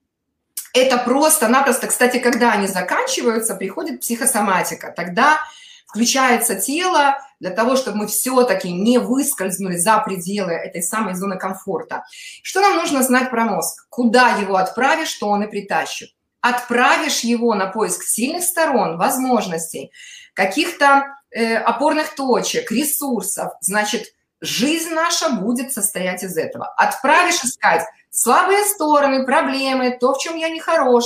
это 0.73 0.99
просто-напросто, 0.99 1.87
кстати, 1.87 2.19
когда 2.19 2.53
они 2.53 2.67
заканчиваются, 2.67 3.55
приходит 3.55 4.01
психосоматика. 4.01 4.93
Тогда 4.95 5.41
включается 5.87 6.57
тело 6.57 7.17
для 7.41 7.51
того, 7.51 7.77
чтобы 7.77 7.99
мы 7.99 8.07
все-таки 8.07 8.71
не 8.71 8.99
выскользнули 8.99 9.77
за 9.77 9.99
пределы 9.99 10.53
этой 10.53 10.83
самой 10.83 11.15
зоны 11.15 11.39
комфорта. 11.39 12.05
Что 12.43 12.61
нам 12.61 12.77
нужно 12.77 13.03
знать 13.03 13.31
про 13.31 13.45
мозг? 13.45 13.87
Куда 13.89 14.37
его 14.37 14.57
отправишь, 14.57 15.09
что 15.09 15.29
он 15.29 15.43
и 15.43 15.47
притащит 15.47 16.16
отправишь 16.49 17.21
его 17.21 17.55
на 17.55 17.67
поиск 17.67 18.05
сильных 18.05 18.45
сторон, 18.45 18.99
возможностей, 18.99 19.91
каких-то 20.35 21.17
э, 21.31 21.57
опорных 21.57 22.15
точек, 22.15 22.71
ресурсов, 22.71 23.53
значит, 23.61 24.13
жизнь 24.41 24.93
наша 24.93 25.31
будет 25.31 25.73
состоять 25.73 26.23
из 26.23 26.37
этого. 26.37 26.67
Отправишь 26.77 27.43
искать 27.43 27.85
слабые 28.11 28.65
стороны, 28.65 29.25
проблемы, 29.25 29.97
то, 29.99 30.15
в 30.15 30.19
чем 30.19 30.37
я 30.37 30.49
не 30.49 30.61
хорош, 30.61 31.05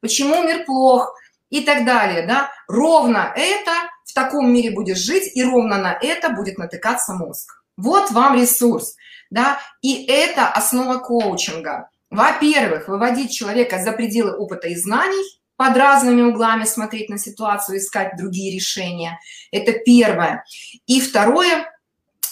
почему 0.00 0.42
мир 0.42 0.64
плох 0.64 1.14
и 1.50 1.60
так 1.60 1.84
далее, 1.84 2.26
да, 2.26 2.50
ровно 2.66 3.32
это 3.36 3.72
в 4.04 4.12
таком 4.12 4.52
мире 4.52 4.70
будешь 4.70 4.98
жить, 4.98 5.30
и 5.36 5.44
ровно 5.44 5.78
на 5.78 5.92
это 5.92 6.30
будет 6.30 6.58
натыкаться 6.58 7.12
мозг. 7.12 7.62
Вот 7.76 8.10
вам 8.10 8.34
ресурс, 8.34 8.96
да, 9.30 9.60
и 9.82 10.04
это 10.06 10.48
основа 10.48 10.98
коучинга. 10.98 11.89
Во-первых, 12.10 12.88
выводить 12.88 13.32
человека 13.32 13.78
за 13.82 13.92
пределы 13.92 14.36
опыта 14.36 14.68
и 14.68 14.76
знаний, 14.76 15.40
под 15.60 15.76
разными 15.76 16.22
углами 16.22 16.64
смотреть 16.64 17.10
на 17.10 17.18
ситуацию, 17.18 17.76
искать 17.76 18.16
другие 18.16 18.54
решения. 18.54 19.20
Это 19.52 19.72
первое. 19.72 20.42
И 20.86 21.02
второе, 21.02 21.70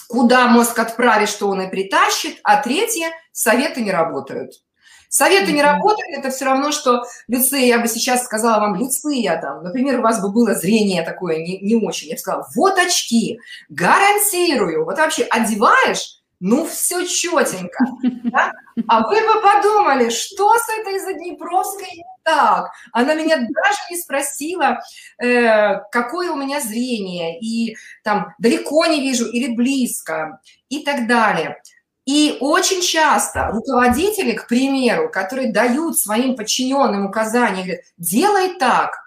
куда 0.07 0.47
мозг 0.47 0.79
отправит, 0.79 1.29
что 1.29 1.47
он 1.47 1.61
и 1.61 1.69
притащит. 1.69 2.39
А 2.43 2.59
третье, 2.59 3.11
советы 3.31 3.81
не 3.81 3.91
работают. 3.91 4.53
Советы 5.09 5.51
не 5.51 5.61
работают, 5.61 6.17
это 6.17 6.31
все 6.31 6.45
равно, 6.45 6.71
что 6.71 7.03
Люция, 7.27 7.61
я 7.61 7.79
бы 7.79 7.87
сейчас 7.87 8.25
сказала 8.25 8.61
вам, 8.61 8.75
Люция, 8.75 9.39
там, 9.39 9.63
например, 9.63 9.99
у 9.99 10.03
вас 10.03 10.21
бы 10.21 10.31
было 10.31 10.55
зрение 10.55 11.03
такое 11.03 11.37
не, 11.37 11.59
не 11.59 11.75
очень, 11.75 12.09
я 12.09 12.15
бы 12.15 12.19
сказала, 12.19 12.47
вот 12.55 12.77
очки, 12.77 13.39
гарантирую, 13.69 14.85
вот 14.85 14.97
вообще 14.97 15.23
одеваешь, 15.23 16.18
ну 16.39 16.65
все 16.65 17.05
четенько. 17.05 17.85
Да? 18.23 18.53
А 18.87 19.07
вы 19.07 19.15
бы 19.15 19.41
подумали, 19.41 20.09
что 20.09 20.53
с 20.57 20.69
этой 20.79 20.99
Заднепровской 20.99 21.87
не 21.93 22.03
так? 22.23 22.71
Она 22.93 23.13
меня 23.13 23.37
даже 23.37 23.79
не 23.89 23.97
спросила, 23.97 24.79
э, 25.21 25.79
какое 25.91 26.31
у 26.31 26.35
меня 26.35 26.61
зрение, 26.61 27.39
и 27.39 27.75
там 28.03 28.33
далеко 28.39 28.85
не 28.85 29.01
вижу 29.01 29.25
или 29.25 29.53
близко, 29.53 30.39
и 30.69 30.83
так 30.83 31.07
далее. 31.07 31.61
И 32.05 32.37
очень 32.39 32.81
часто 32.81 33.49
руководители, 33.51 34.31
к 34.31 34.47
примеру, 34.47 35.09
которые 35.09 35.51
дают 35.51 35.99
своим 35.99 36.35
подчиненным 36.35 37.05
указания, 37.05 37.63
говорят, 37.63 37.81
делай 37.97 38.55
так, 38.57 38.97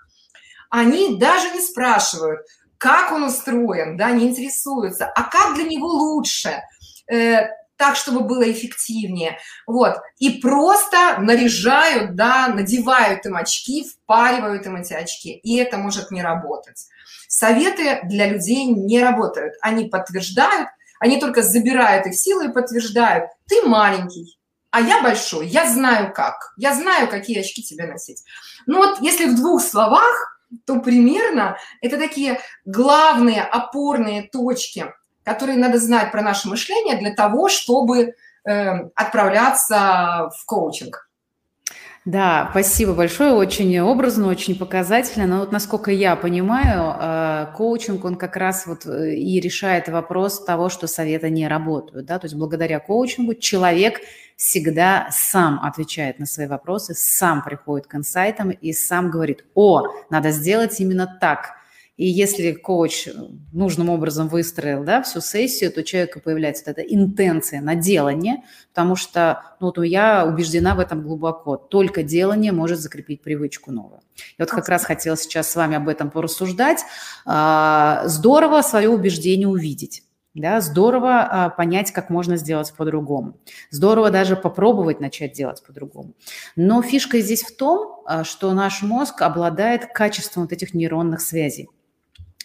они 0.69 1.17
даже 1.17 1.51
не 1.51 1.61
спрашивают, 1.61 2.41
как 2.77 3.13
он 3.13 3.25
устроен, 3.25 3.97
да, 3.97 4.11
не 4.11 4.29
интересуются, 4.29 5.07
а 5.07 5.23
как 5.25 5.55
для 5.55 5.65
него 5.65 5.89
лучше– 5.89 6.61
э, 7.13 7.51
так, 7.77 7.97
чтобы 7.97 8.21
было 8.21 8.51
эффективнее. 8.51 9.39
Вот. 9.67 9.97
И 10.19 10.39
просто 10.39 11.19
наряжают, 11.19 12.15
да, 12.15 12.49
надевают 12.49 13.27
им 13.27 13.37
очки, 13.37 13.85
впаривают 13.85 14.67
им 14.67 14.77
эти 14.77 14.93
очки. 14.93 15.33
И 15.33 15.57
это 15.57 15.79
может 15.79 16.11
не 16.13 16.23
работать. 16.23 16.87
Советы 17.29 18.01
для 18.05 18.29
людей 18.29 18.67
не 18.67 19.03
работают. 19.03 19.55
Они 19.63 19.87
подтверждают, 19.87 20.69
они 21.01 21.19
только 21.19 21.43
забирают 21.43 22.07
их 22.07 22.15
силу 22.15 22.43
и 22.43 22.53
подтверждают. 22.53 23.31
Ты 23.49 23.63
маленький, 23.63 24.39
а 24.71 24.81
я 24.81 25.03
большой, 25.03 25.49
я 25.49 25.69
знаю 25.69 26.13
как. 26.13 26.53
Я 26.57 26.75
знаю, 26.75 27.09
какие 27.09 27.41
очки 27.41 27.65
тебе 27.65 27.87
носить. 27.87 28.23
Ну 28.67 28.79
вот 28.79 29.01
если 29.01 29.27
в 29.27 29.35
двух 29.35 29.61
словах, 29.61 30.39
то 30.67 30.79
примерно 30.81 31.57
это 31.81 31.99
такие 31.99 32.39
главные 32.65 33.43
опорные 33.43 34.29
точки– 34.29 34.87
которые 35.25 35.59
надо 35.59 35.79
знать 35.79 36.11
про 36.13 36.23
наше 36.23 36.49
мышление 36.49 36.97
для 36.97 37.15
того, 37.15 37.49
чтобы 37.49 38.15
э, 38.45 38.89
отправляться 38.95 40.31
в 40.37 40.45
коучинг. 40.47 41.09
Да, 42.05 42.49
спасибо 42.51 42.95
большое, 42.95 43.33
очень 43.33 43.79
образно, 43.79 44.27
очень 44.27 44.59
показательно. 44.59 45.29
Но 45.29 45.39
вот 45.41 45.53
насколько 45.53 45.93
я 45.93 46.17
понимаю, 46.17 46.97
э, 46.99 47.47
коучинг, 47.57 48.05
он 48.05 48.17
как 48.17 48.37
раз 48.37 48.67
вот 48.67 48.87
э, 48.87 49.15
и 49.15 49.39
решает 49.39 49.89
вопрос 49.89 50.45
того, 50.45 50.69
что 50.69 50.89
советы 50.89 51.31
не 51.31 51.47
работают. 51.47 52.07
Да? 52.07 52.19
То 52.19 52.25
есть 52.25 52.35
благодаря 52.35 52.81
коучингу 52.81 53.35
человек 53.35 54.01
всегда 54.37 55.07
сам 55.13 55.61
отвечает 55.63 56.19
на 56.19 56.27
свои 56.27 56.49
вопросы, 56.49 56.95
сам 56.95 57.45
приходит 57.45 57.87
к 57.87 57.95
инсайтам 57.95 58.51
и 58.51 58.73
сам 58.73 59.09
говорит, 59.09 59.45
о, 59.55 59.85
надо 60.11 60.33
сделать 60.33 60.81
именно 60.81 61.07
так– 61.21 61.53
и 61.97 62.07
если 62.07 62.53
коуч 62.53 63.09
нужным 63.53 63.91
образом 63.91 64.29
выстроил 64.29 64.83
да, 64.83 65.03
всю 65.03 65.21
сессию, 65.21 65.71
то 65.71 65.81
у 65.81 65.83
человека 65.83 66.21
появляется 66.21 66.65
вот 66.67 66.79
эта 66.79 66.83
интенция 66.83 67.61
на 67.61 67.75
делание, 67.75 68.43
потому 68.71 68.97
что 68.97 69.43
ну, 69.61 69.67
вот 69.67 69.85
я 69.85 70.25
убеждена 70.27 70.75
в 70.75 70.81
этом 70.81 71.03
глубоко. 71.03 71.57
Только 71.57 72.03
делание 72.03 72.51
может 72.51 72.81
закрепить 72.81 73.23
привычку 73.23 73.73
новую. 73.73 74.01
И 74.39 74.43
вот 74.43 74.51
как 74.51 74.69
раз 74.69 74.85
хотела 74.85 75.17
сейчас 75.17 75.51
с 75.51 75.57
вами 75.57 75.77
об 75.77 75.89
этом 75.89 76.11
порассуждать. 76.11 76.81
А, 77.27 78.03
здорово 78.07 78.63
свое 78.63 78.89
убеждение 78.89 79.49
увидеть. 79.49 80.03
Да, 80.35 80.63
здорово 80.63 81.21
а, 81.21 81.51
понять, 81.51 81.93
как 81.93 82.09
можно 82.09 82.39
сделать 82.39 82.73
по-другому. 82.75 83.37
Здорово 83.71 84.11
даже 84.11 84.35
попробовать 84.35 84.99
начать 84.99 85.35
делать 85.35 85.63
по-другому. 85.63 86.15
Но 86.57 86.81
фишка 86.81 87.21
здесь 87.21 87.43
в 87.43 87.55
том, 87.55 88.03
а, 88.07 88.25
что 88.25 88.55
наш 88.55 88.81
мозг 88.81 89.21
обладает 89.21 89.93
качеством 89.93 90.45
вот 90.45 90.53
этих 90.53 90.73
нейронных 90.73 91.21
связей. 91.21 91.69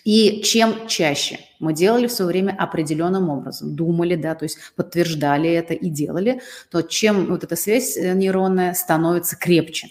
И 0.08 0.42
чем 0.42 0.88
чаще 0.88 1.38
мы 1.60 1.74
делали 1.74 2.08
в 2.08 2.14
свое 2.14 2.30
время 2.30 2.56
определенным 2.58 3.30
образом, 3.30 3.76
думали, 3.76 4.16
да, 4.16 4.36
то 4.36 4.44
есть 4.44 4.58
подтверждали 4.78 5.50
это 5.50 5.74
и 5.74 5.90
делали, 5.90 6.40
то 6.72 6.82
чем 6.82 7.26
вот 7.26 7.44
эта 7.44 7.58
связь 7.58 7.98
э, 7.98 8.14
нейронная 8.14 8.74
становится 8.74 9.36
крепче. 9.36 9.90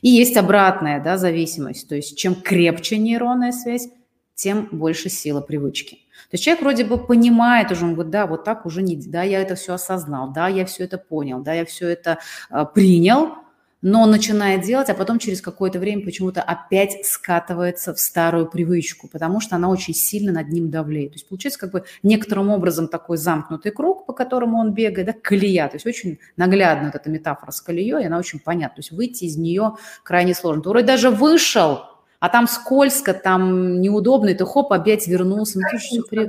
И 0.00 0.08
есть 0.08 0.36
обратная 0.36 1.00
да, 1.00 1.16
зависимость, 1.16 1.88
то 1.88 1.94
есть 1.94 2.18
чем 2.18 2.34
крепче 2.34 2.98
нейронная 2.98 3.52
связь, 3.52 3.86
тем 4.34 4.68
больше 4.72 5.08
сила 5.08 5.40
привычки. 5.40 5.94
То 5.94 6.34
есть 6.34 6.42
человек 6.42 6.62
вроде 6.62 6.84
бы 6.84 6.98
понимает 6.98 7.70
уже, 7.70 7.84
он 7.84 7.94
говорит, 7.94 8.10
да, 8.10 8.26
вот 8.26 8.42
так 8.42 8.66
уже 8.66 8.82
не, 8.82 8.96
да, 8.96 9.22
я 9.22 9.40
это 9.40 9.54
все 9.54 9.74
осознал, 9.74 10.32
да, 10.32 10.48
я 10.48 10.66
все 10.66 10.82
это 10.82 10.98
понял, 10.98 11.40
да, 11.40 11.52
я 11.52 11.64
все 11.64 11.88
это 11.88 12.18
э, 12.50 12.64
принял, 12.74 13.36
но 13.82 14.06
начинает 14.06 14.62
делать, 14.62 14.88
а 14.88 14.94
потом 14.94 15.18
через 15.18 15.40
какое-то 15.40 15.78
время 15.80 16.04
почему-то 16.04 16.40
опять 16.40 17.04
скатывается 17.04 17.92
в 17.92 17.98
старую 17.98 18.46
привычку, 18.46 19.08
потому 19.08 19.40
что 19.40 19.56
она 19.56 19.68
очень 19.68 19.92
сильно 19.92 20.32
над 20.32 20.48
ним 20.48 20.70
давлеет. 20.70 21.10
То 21.10 21.16
есть 21.16 21.28
получается 21.28 21.58
как 21.58 21.72
бы 21.72 21.84
некоторым 22.02 22.50
образом 22.50 22.86
такой 22.88 23.16
замкнутый 23.16 23.72
круг, 23.72 24.06
по 24.06 24.12
которому 24.12 24.58
он 24.58 24.72
бегает, 24.72 25.06
да, 25.08 25.12
колея. 25.12 25.68
То 25.68 25.74
есть 25.74 25.86
очень 25.86 26.18
наглядно 26.36 26.86
вот 26.86 26.94
эта 26.94 27.10
метафора 27.10 27.50
с 27.50 27.60
колеей, 27.60 28.06
она 28.06 28.18
очень 28.18 28.38
понятна. 28.38 28.76
То 28.76 28.80
есть 28.80 28.92
выйти 28.92 29.24
из 29.24 29.36
нее 29.36 29.76
крайне 30.04 30.34
сложно. 30.34 30.62
Ты 30.62 30.68
вроде 30.68 30.86
даже 30.86 31.10
вышел, 31.10 31.80
а 32.22 32.28
там 32.28 32.46
скользко, 32.46 33.14
там 33.14 33.80
неудобно, 33.80 34.28
и 34.28 34.34
ты 34.34 34.46
хоп, 34.46 34.72
опять 34.72 35.08
вернулся. 35.08 35.58
Ну, 35.58 35.66
тут 35.90 36.08
при... 36.08 36.28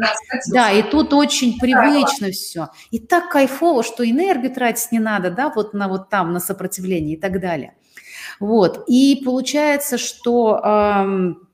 Да, 0.51 0.71
и 0.71 0.81
тут 0.81 1.13
очень 1.13 1.59
привычно 1.59 2.31
все. 2.31 2.69
И 2.89 2.97
так 2.97 3.29
кайфово, 3.29 3.83
что 3.83 4.03
энергию 4.03 4.51
тратить 4.51 4.91
не 4.91 4.97
надо, 4.97 5.29
да, 5.29 5.51
вот 5.53 5.75
на 5.75 5.87
вот 5.87 6.09
там, 6.09 6.33
на 6.33 6.39
сопротивление 6.39 7.15
и 7.15 7.19
так 7.19 7.39
далее. 7.39 7.75
Вот, 8.39 8.85
и 8.87 9.21
получается, 9.23 9.99
что... 9.99 10.59
Эм, 10.65 11.47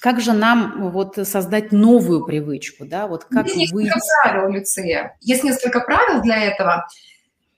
как 0.00 0.22
же 0.22 0.32
нам 0.32 0.90
вот 0.90 1.18
создать 1.24 1.70
новую 1.70 2.24
привычку, 2.24 2.86
да, 2.86 3.06
вот 3.06 3.24
как 3.24 3.46
Есть 3.46 3.74
выйти? 3.74 3.88
несколько 3.88 4.22
правил, 4.22 4.52
Люция. 4.54 5.18
Есть 5.20 5.44
несколько 5.44 5.80
правил 5.80 6.22
для 6.22 6.44
этого. 6.44 6.88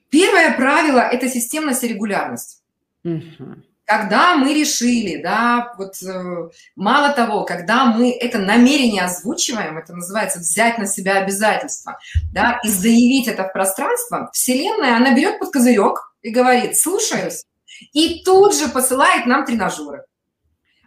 Первое 0.09 0.53
правило– 0.57 0.99
это 1.13 1.29
системность 1.29 1.85
и 1.85 1.87
регулярность. 1.87 2.61
Угу 3.05 3.63
когда 3.85 4.35
мы 4.35 4.53
решили, 4.53 5.21
да, 5.21 5.73
вот 5.77 6.01
э, 6.01 6.49
мало 6.75 7.09
того, 7.09 7.43
когда 7.43 7.85
мы 7.85 8.11
это 8.11 8.39
намерение 8.39 9.03
озвучиваем, 9.03 9.77
это 9.77 9.93
называется 9.93 10.39
взять 10.39 10.77
на 10.77 10.87
себя 10.87 11.17
обязательства, 11.17 11.97
да, 12.31 12.59
и 12.63 12.69
заявить 12.69 13.27
это 13.27 13.43
в 13.43 13.53
пространство, 13.53 14.29
Вселенная, 14.33 14.95
она 14.95 15.13
берет 15.13 15.39
под 15.39 15.51
козырек 15.51 16.13
и 16.21 16.29
говорит, 16.29 16.77
слушаюсь, 16.77 17.43
и 17.91 18.23
тут 18.23 18.55
же 18.55 18.69
посылает 18.69 19.25
нам 19.25 19.45
тренажеры. 19.45 20.05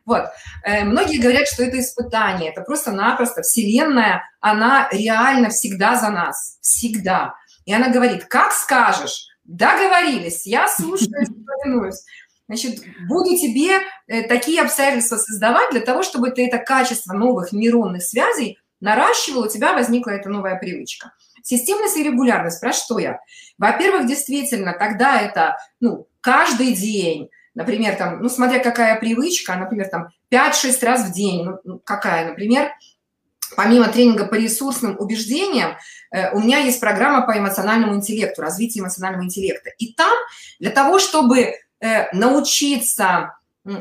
Вот. 0.07 0.25
Э, 0.65 0.85
многие 0.85 1.19
говорят, 1.19 1.49
что 1.49 1.65
это 1.65 1.81
испытание, 1.81 2.53
это 2.53 2.63
просто-напросто 2.63 3.43
Вселенная, 3.43 4.23
она 4.41 4.89
реально 4.91 5.51
всегда 5.51 5.97
за 5.97 6.11
нас, 6.11 6.59
всегда. 6.63 7.35
И 7.67 7.75
она 7.75 7.89
говорит, 7.89 8.25
как 8.25 8.53
скажешь, 8.53 9.27
договорились, 9.45 10.47
я 10.47 10.69
слушаюсь, 10.69 11.29
повинуюсь. 11.63 12.03
Значит, 12.49 12.83
буду 13.09 13.37
тебе 13.37 13.81
э, 14.07 14.23
такие 14.23 14.63
обстоятельства 14.63 15.17
создавать 15.17 15.73
для 15.73 15.81
того, 15.81 16.03
чтобы 16.03 16.31
ты 16.31 16.47
это 16.47 16.59
качество 16.59 17.13
новых 17.13 17.53
нейронных 17.53 18.03
связей 18.03 18.59
наращивал, 18.81 19.45
у 19.45 19.49
тебя 19.49 19.73
возникла 19.73 20.11
эта 20.11 20.29
новая 20.29 20.57
привычка. 20.57 21.13
Системность 21.43 21.97
и 21.97 22.05
регулярность, 22.05 22.61
про 22.61 22.73
что 22.73 22.99
я? 22.99 23.19
Во-первых, 23.59 24.07
действительно, 24.07 24.75
тогда 24.79 25.21
это, 25.21 25.57
ну, 25.81 26.07
каждый 26.21 26.75
день, 26.75 27.31
например, 27.55 27.97
там, 27.97 28.21
ну, 28.21 28.29
смотря 28.29 28.61
какая 28.61 28.99
привычка, 29.01 29.57
например, 29.57 29.89
там, 29.89 30.09
5-6 30.31 30.85
раз 30.85 31.09
в 31.09 31.13
день, 31.13 31.45
ну, 31.45 31.59
ну, 31.65 31.79
какая, 31.79 32.29
например, 32.29 32.73
помимо 33.57 33.89
тренинга 33.89 34.27
по 34.27 34.35
ресурсным 34.35 34.97
убеждениям, 34.99 35.77
э, 36.13 36.33
у 36.33 36.41
меня 36.41 36.59
есть 36.59 36.81
программа 36.81 37.27
по 37.27 37.37
эмоциональному 37.37 37.95
интеллекту, 37.95 38.43
развитию 38.43 38.85
эмоционального 38.85 39.25
интеллекта. 39.25 39.71
И 39.79 39.95
там 39.95 40.13
для 40.59 40.71
того, 40.71 40.99
чтобы 40.99 41.55
научиться 42.13 43.37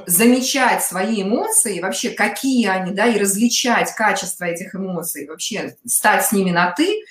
замечать 0.06 0.84
свои 0.84 1.22
эмоции, 1.22 1.80
вообще 1.80 2.10
какие 2.10 2.68
они, 2.68 2.92
да, 2.92 3.06
и 3.06 3.20
различать 3.20 3.94
качество 3.94 4.46
этих 4.46 4.74
эмоций, 4.76 5.28
вообще 5.28 5.76
стать 5.86 6.26
с 6.26 6.32
ними 6.32 6.52
на 6.52 6.72
«ты», 6.72 7.04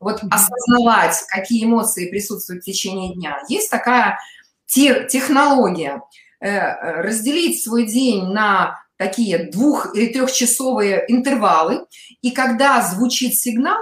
вот 0.00 0.20
осознавать, 0.30 1.22
какие 1.28 1.64
эмоции 1.64 2.10
присутствуют 2.10 2.62
в 2.62 2.66
течение 2.66 3.14
дня. 3.14 3.38
Есть 3.48 3.70
такая 3.70 4.18
технология. 4.66 6.00
разделить 6.42 7.62
свой 7.62 7.86
день 7.86 8.24
на 8.26 8.82
такие 8.96 9.50
двух- 9.50 9.94
или 9.94 10.12
трехчасовые 10.12 11.04
интервалы, 11.08 11.86
и 12.20 12.32
когда 12.32 12.82
звучит 12.82 13.38
сигнал, 13.38 13.80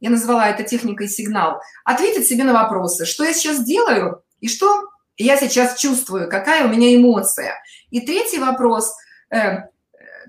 я 0.00 0.10
назвала 0.10 0.48
это 0.48 0.64
техникой 0.64 1.08
сигнал, 1.08 1.60
ответить 1.84 2.26
себе 2.26 2.44
на 2.44 2.52
вопросы, 2.52 3.04
что 3.04 3.22
я 3.24 3.32
сейчас 3.32 3.64
делаю 3.64 4.22
и 4.40 4.48
что 4.48 4.89
я 5.24 5.36
сейчас 5.36 5.78
чувствую, 5.78 6.28
какая 6.28 6.66
у 6.66 6.68
меня 6.68 6.94
эмоция. 6.94 7.54
И 7.90 8.00
третий 8.00 8.38
вопрос, 8.38 8.94
э, 9.30 9.68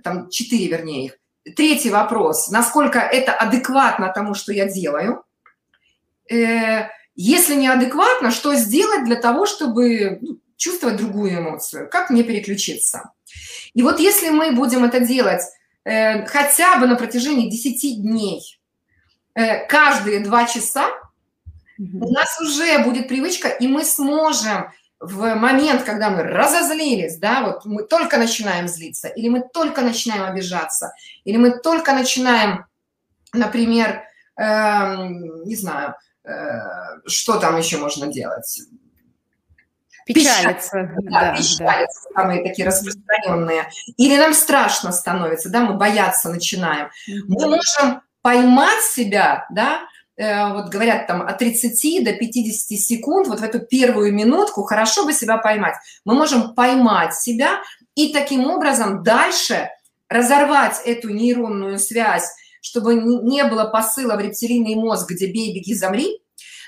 там 0.04 0.30
четыре 0.30 0.68
вернее 0.68 1.06
их, 1.06 1.18
третий 1.56 1.90
вопрос, 1.90 2.50
насколько 2.50 3.00
это 3.00 3.34
адекватно 3.34 4.12
тому, 4.14 4.34
что 4.34 4.54
я 4.54 4.68
делаю. 4.68 5.24
Э, 6.30 6.88
если 7.16 7.56
неадекватно, 7.56 8.32
что 8.32 8.56
сделать 8.56 9.06
для 9.06 9.16
того, 9.16 9.46
чтобы 9.46 10.20
ну, 10.22 10.40
чувствовать 10.62 10.98
другую 10.98 11.40
эмоцию? 11.40 11.90
Как 11.90 12.10
мне 12.10 12.24
переключиться? 12.24 13.12
И 13.74 13.82
вот 13.82 14.00
если 14.00 14.30
мы 14.30 14.52
будем 14.52 14.84
это 14.84 15.00
делать 15.00 15.42
э, 15.84 16.26
хотя 16.26 16.78
бы 16.78 16.88
на 16.88 16.96
протяжении 16.96 17.50
10 17.50 18.02
дней, 18.02 18.60
э, 19.34 19.66
каждые 19.66 20.20
два 20.20 20.46
часа, 20.46 20.90
у 21.78 22.12
нас 22.12 22.40
уже 22.40 22.84
будет 22.84 23.08
привычка, 23.08 23.48
и 23.48 23.68
мы 23.68 23.84
сможем 23.84 24.72
в 25.01 25.34
момент, 25.34 25.84
когда 25.84 26.12
мы 26.12 26.24
разозлились, 26.24 27.17
да, 27.17 27.41
вот 27.41 27.65
мы 27.65 27.84
только 27.84 28.17
начинаем 28.17 28.67
злиться, 28.67 29.08
или 29.08 29.29
мы 29.29 29.41
только 29.41 29.81
начинаем 29.81 30.24
обижаться, 30.24 30.93
или 31.24 31.38
мы 31.38 31.60
только 31.60 31.93
начинаем, 31.93 32.65
например, 33.34 34.03
э, 34.38 35.08
не 35.46 35.55
знаю, 35.55 35.96
э, 36.24 37.01
что 37.08 37.39
там 37.39 37.58
еще 37.58 37.77
можно 37.77 38.08
делать? 38.08 38.62
Печалиться. 40.05 40.91
Да, 41.01 41.12
да, 41.12 41.36
печалиться, 41.36 42.10
да. 42.13 42.22
самые 42.22 42.43
такие 42.43 42.67
распространенные. 42.67 43.70
Или 43.98 44.17
нам 44.17 44.34
страшно 44.34 44.91
становится, 44.91 45.50
да, 45.50 45.62
мы 45.62 45.74
бояться 45.77 46.29
начинаем. 46.29 46.89
Мы 47.08 47.48
можем 47.48 48.01
поймать 48.22 48.84
себя, 48.84 49.48
да, 49.50 49.81
вот 50.54 50.70
говорят 50.70 51.08
там 51.08 51.22
от 51.22 51.38
30 51.40 52.04
до 52.04 52.13
50 52.13 52.80
секунд, 52.80 53.28
вот 53.28 53.40
в 53.40 53.44
эту 53.44 53.60
первую 53.60 54.13
минутку 54.13 54.63
хорошо 54.63 55.06
бы 55.06 55.13
себя 55.13 55.38
поймать. 55.38 55.75
Мы 56.06 56.13
можем 56.13 56.54
поймать 56.54 57.16
себя 57.16 57.62
и 57.96 58.13
таким 58.13 58.46
образом 58.46 59.04
дальше 59.04 59.70
разорвать 60.10 60.82
эту 60.86 61.10
нейронную 61.10 61.80
связь, 61.80 62.30
чтобы 62.62 62.96
не 62.96 63.44
было 63.46 63.66
посыла 63.66 64.16
в 64.16 64.20
рептилийный 64.20 64.75
мозг, 64.75 65.10
где 65.10 65.28
бей, 65.28 65.54
беги, 65.54 65.74
замри, 65.74 66.22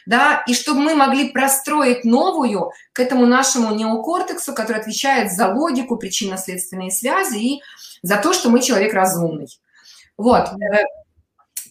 да, 0.05 0.43
и 0.48 0.53
чтобы 0.53 0.81
мы 0.81 0.95
могли 0.95 1.29
простроить 1.29 2.03
новую 2.03 2.72
к 2.91 3.00
этому 3.00 3.25
нашему 3.25 3.74
неокортексу, 3.74 4.53
который 4.53 4.81
отвечает 4.81 5.31
за 5.31 5.53
логику, 5.53 5.98
причинно-следственные 5.98 6.91
связи 6.91 7.38
и 7.38 7.62
за 8.01 8.17
то, 8.17 8.33
что 8.33 8.50
мы 8.50 8.62
человек 8.62 8.93
разумный. 8.93 9.48
Вот. 10.17 10.50
Э, 10.50 10.83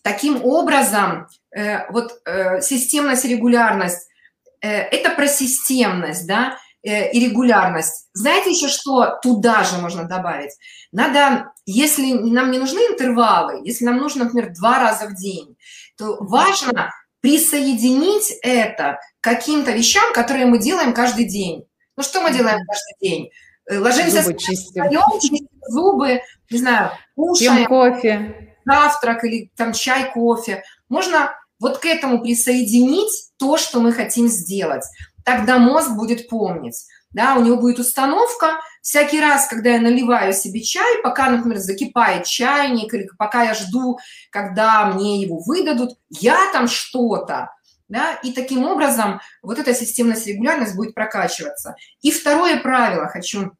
таким 0.02 0.44
образом, 0.44 1.22
э, 1.22 1.41
вот 1.90 2.20
э, 2.24 2.60
системность 2.60 3.24
регулярность– 3.24 4.08
это 4.60 5.10
про 5.10 5.26
системность, 5.26 6.26
да, 6.26 6.56
и 6.82 7.20
регулярность. 7.20 8.08
Знаете 8.12 8.50
еще, 8.50 8.68
что 8.68 9.18
туда 9.22 9.62
же 9.64 9.78
можно 9.78 10.04
добавить? 10.04 10.52
Надо, 10.90 11.52
если 11.64 12.12
нам 12.12 12.50
не 12.50 12.58
нужны 12.58 12.78
интервалы, 12.78 13.60
если 13.64 13.84
нам 13.84 13.98
нужно, 13.98 14.24
например, 14.24 14.52
два 14.54 14.78
раза 14.78 15.06
в 15.06 15.14
день, 15.14 15.56
то 15.96 16.16
важно 16.20 16.92
присоединить 17.20 18.32
это 18.42 18.98
к 19.20 19.24
каким-то 19.24 19.70
вещам, 19.70 20.12
которые 20.12 20.46
мы 20.46 20.58
делаем 20.58 20.92
каждый 20.92 21.24
день. 21.24 21.64
Ну 21.96 22.02
что 22.02 22.20
мы 22.20 22.32
делаем 22.32 22.58
каждый 22.66 22.96
день? 23.00 23.30
Э, 23.66 23.78
ложимся 23.78 24.22
зубы 24.22 24.38
чистим. 24.38 24.84
чистим 25.20 25.48
зубы, 25.68 26.20
не 26.50 26.58
знаю, 26.58 26.90
кушаем. 27.14 27.56
Пьем 27.56 27.66
кофе. 27.66 28.56
Завтрак 28.64 29.24
или 29.24 29.50
там 29.56 29.72
чай, 29.72 30.10
кофе. 30.12 30.62
Можно 30.88 31.32
вот 31.62 31.78
к 31.78 31.86
этому 31.86 32.20
присоединить 32.20 33.30
то, 33.38 33.56
что 33.56 33.80
мы 33.80 33.92
хотим 33.92 34.26
сделать. 34.26 34.84
Тогда 35.24 35.58
мозг 35.58 35.92
будет 35.92 36.28
помнить. 36.28 36.84
Да, 37.12 37.36
у 37.36 37.44
него 37.44 37.56
будет 37.56 37.78
установка, 37.78 38.58
всякий 38.80 39.20
раз, 39.20 39.46
когда 39.46 39.74
я 39.74 39.80
наливаю 39.80 40.32
себе 40.32 40.62
чай, 40.62 41.02
пока, 41.02 41.28
например, 41.28 41.58
закипает 41.58 42.24
чайник, 42.24 42.92
или 42.94 43.06
пока 43.18 43.44
я 43.44 43.54
жду, 43.54 43.98
когда 44.30 44.86
мне 44.86 45.20
его 45.20 45.38
выдадут, 45.38 45.98
я 46.08 46.38
там 46.54 46.68
что-то, 46.68 47.50
да, 47.88 48.14
и 48.22 48.32
таким 48.32 48.64
образом 48.64 49.20
вот 49.42 49.58
эта 49.58 49.74
системность 49.74 50.26
регулярность 50.26 50.74
будет 50.74 50.94
прокачиваться. 50.94 51.76
И 52.00 52.10
второе 52.10 52.56
правило 52.56 53.08
хочу 53.08 53.52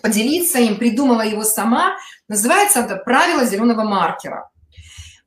поделиться 0.00 0.60
им, 0.60 0.76
придумала 0.76 1.22
его 1.22 1.42
сама, 1.42 1.96
называется 2.28 2.80
это 2.80 2.96
правило 2.96 3.44
зеленого 3.44 3.82
маркера. 3.82 4.48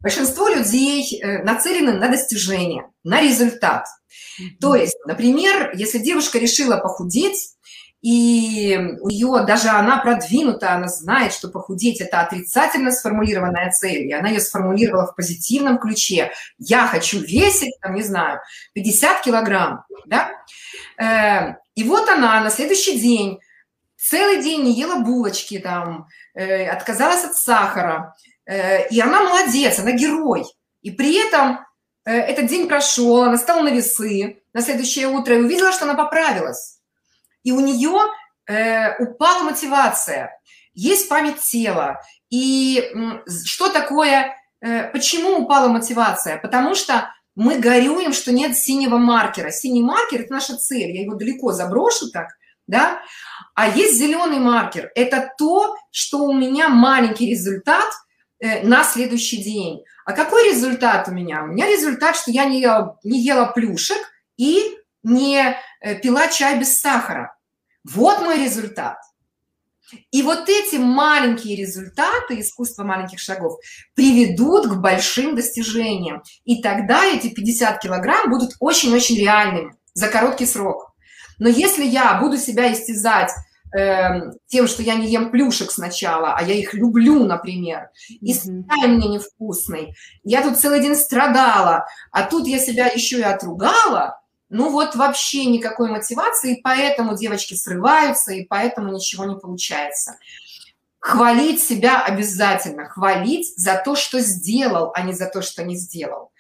Большинство 0.02 0.48
людей 0.48 1.20
э, 1.22 1.44
нацелены 1.44 1.94
на 1.94 2.10
достижение, 2.10 2.90
на 3.04 3.22
результат. 3.22 3.86
То 4.62 4.76
есть, 4.76 4.98
например, 5.06 5.72
если 5.76 6.00
девушка 6.00 6.40
решила 6.40 6.78
похудеть, 6.78 7.56
и 8.02 8.80
у 9.02 9.10
нее 9.10 9.44
даже 9.46 9.68
она 9.68 9.98
продвинута, 9.98 10.74
она 10.74 10.88
знает, 10.88 11.34
что 11.34 11.50
похудеть– 11.50 12.00
это 12.02 12.22
отрицательно 12.22 12.92
сформулированная 12.92 13.72
цель, 13.72 14.08
и 14.08 14.14
она 14.14 14.30
ее 14.30 14.40
сформулировала 14.40 15.08
в 15.08 15.16
позитивном 15.16 15.80
ключе. 15.80 16.32
Я 16.58 16.88
хочу 16.88 17.20
весить, 17.20 17.74
там, 17.82 17.96
не 17.96 18.04
знаю, 18.04 18.40
50 18.74 19.22
килограмм, 19.22 19.84
да? 20.06 20.32
Э, 20.98 21.56
и 21.76 21.84
вот 21.84 22.08
она 22.08 22.42
на 22.42 22.50
следующий 22.50 22.98
день 22.98 23.40
целый 23.98 24.42
день 24.42 24.64
не 24.64 24.74
ела 24.80 25.02
булочки, 25.02 25.60
там, 25.60 26.08
э, 26.36 26.68
отказалась 26.68 27.26
от 27.26 27.36
сахара, 27.36 28.16
и 28.50 29.00
она 29.00 29.22
молодец, 29.22 29.78
она 29.80 29.92
герой. 29.92 30.44
И 30.82 30.92
при 30.92 31.16
этом 31.16 31.60
этот 32.04 32.48
день 32.48 32.68
прошел, 32.68 33.24
она 33.24 33.38
стала 33.38 33.62
на 33.62 33.70
весы 33.70 34.42
на 34.54 34.62
следующее 34.62 35.08
утро 35.08 35.36
и 35.36 35.42
увидела, 35.42 35.72
что 35.72 35.86
она 35.86 35.94
поправилась 35.94 36.80
и 37.44 37.52
у 37.52 37.60
нее 37.60 38.00
э, 38.48 38.96
упала 39.04 39.44
мотивация, 39.44 40.40
есть 40.74 41.10
память 41.10 41.42
тела. 41.42 42.00
И 42.30 42.94
что 43.46 43.70
такое, 43.70 44.36
э, 44.62 44.92
почему 44.92 45.40
упала 45.40 45.68
мотивация? 45.68 46.38
Потому 46.38 46.76
что 46.76 47.12
мы 47.36 47.58
горюем, 47.58 48.14
что 48.14 48.32
нет 48.32 48.58
синего 48.58 48.98
маркера. 48.98 49.52
Синий 49.52 49.82
маркер– 49.82 50.22
это 50.22 50.34
наша 50.34 50.58
цель, 50.58 50.92
я 50.92 51.02
его 51.04 51.16
далеко 51.16 51.54
заброшу 51.54 52.12
так, 52.12 52.28
да? 52.68 53.00
А 53.56 53.68
есть 53.68 53.98
зеленый 53.98 54.40
маркер– 54.40 54.92
это 54.96 55.34
то, 55.38 55.76
что 55.92 56.20
у 56.20 56.34
меня 56.34 56.70
маленький 56.70 57.30
результат 57.30 57.88
э, 57.88 58.09
на 58.42 58.84
следующий 58.84 59.44
день. 59.44 59.84
А 60.06 60.14
какой 60.14 60.50
результат 60.50 61.08
у 61.08 61.12
меня? 61.12 61.44
У 61.44 61.48
меня 61.48 61.68
результат, 61.68 62.16
что 62.16 62.32
я 62.32 62.46
не 62.46 62.62
ела, 62.62 62.98
не 63.04 63.22
ела 63.22 63.46
плюшек 63.46 63.98
и 64.38 64.78
не 65.04 65.56
э, 65.82 65.96
пила 65.96 66.28
чай 66.28 66.60
без 66.60 66.80
сахара. 66.80 67.36
Вот 67.84 68.22
мой 68.22 68.44
результат. 68.44 68.98
И 70.12 70.22
вот 70.22 70.50
эти 70.50 70.76
маленькие 70.76 71.56
результаты 71.56 72.40
искусства 72.40 72.84
маленьких 72.84 73.20
шагов 73.20 73.60
приведут 73.96 74.68
к 74.68 74.76
большим 74.76 75.36
достижениям. 75.36 76.22
И 76.46 76.62
тогда 76.62 77.06
эти 77.06 77.30
50 77.30 77.80
килограмм 77.80 78.30
будут 78.30 78.52
очень-очень 78.60 79.18
реальными 79.18 79.74
за 79.94 80.08
короткий 80.08 80.46
срок. 80.46 80.94
Но 81.40 81.50
если 81.50 81.86
я 81.86 82.16
буду 82.16 82.38
себя 82.38 82.72
истязать 82.72 83.32
э, 83.78 84.32
тем, 84.48 84.68
что 84.68 84.84
я 84.84 84.96
не 84.96 85.08
ем 85.10 85.32
плюшек 85.32 85.72
сначала, 85.72 86.34
а 86.36 86.44
я 86.44 86.54
их 86.54 86.74
люблю, 86.74 87.26
например, 87.26 87.90
и 88.10 88.34
чай 88.34 88.88
мне 88.88 89.08
невкусный, 89.08 89.96
я 90.24 90.42
тут 90.42 90.58
целый 90.58 90.82
день 90.82 90.96
страдала, 90.96 91.86
а 92.12 92.24
тут 92.24 92.48
я 92.48 92.60
себя 92.60 92.88
еще 92.88 93.20
и 93.20 93.24
отругала, 93.24 94.20
ну 94.50 94.72
вот 94.72 94.96
вообще 94.96 95.46
никакой 95.46 95.92
мотивации, 95.92 96.56
и 96.56 96.62
поэтому 96.62 97.16
девочки 97.16 97.54
срываются, 97.54 98.34
и 98.34 98.46
поэтому 98.46 98.92
ничего 98.92 99.26
не 99.26 99.36
получается. 99.38 100.18
Хвалить 100.98 101.64
себя 101.64 102.04
обязательно, 102.04 102.90
хвалить 102.90 103.54
за 103.56 103.82
то, 103.84 103.96
что 103.96 104.20
сделал, 104.20 104.92
а 104.96 105.04
не 105.04 105.14
за 105.14 105.28
то, 105.28 105.42
что 105.42 105.64
не 105.64 105.76
сделал. 105.78 106.32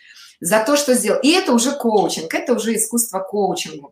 За 0.41 0.63
то, 0.63 0.75
что 0.75 0.95
сделал. 0.95 1.19
И 1.21 1.31
это 1.31 1.53
уже 1.53 1.75
коучинг, 1.75 2.33
это 2.33 2.53
уже 2.53 2.75
искусство 2.75 3.19
коучинга. 3.19 3.89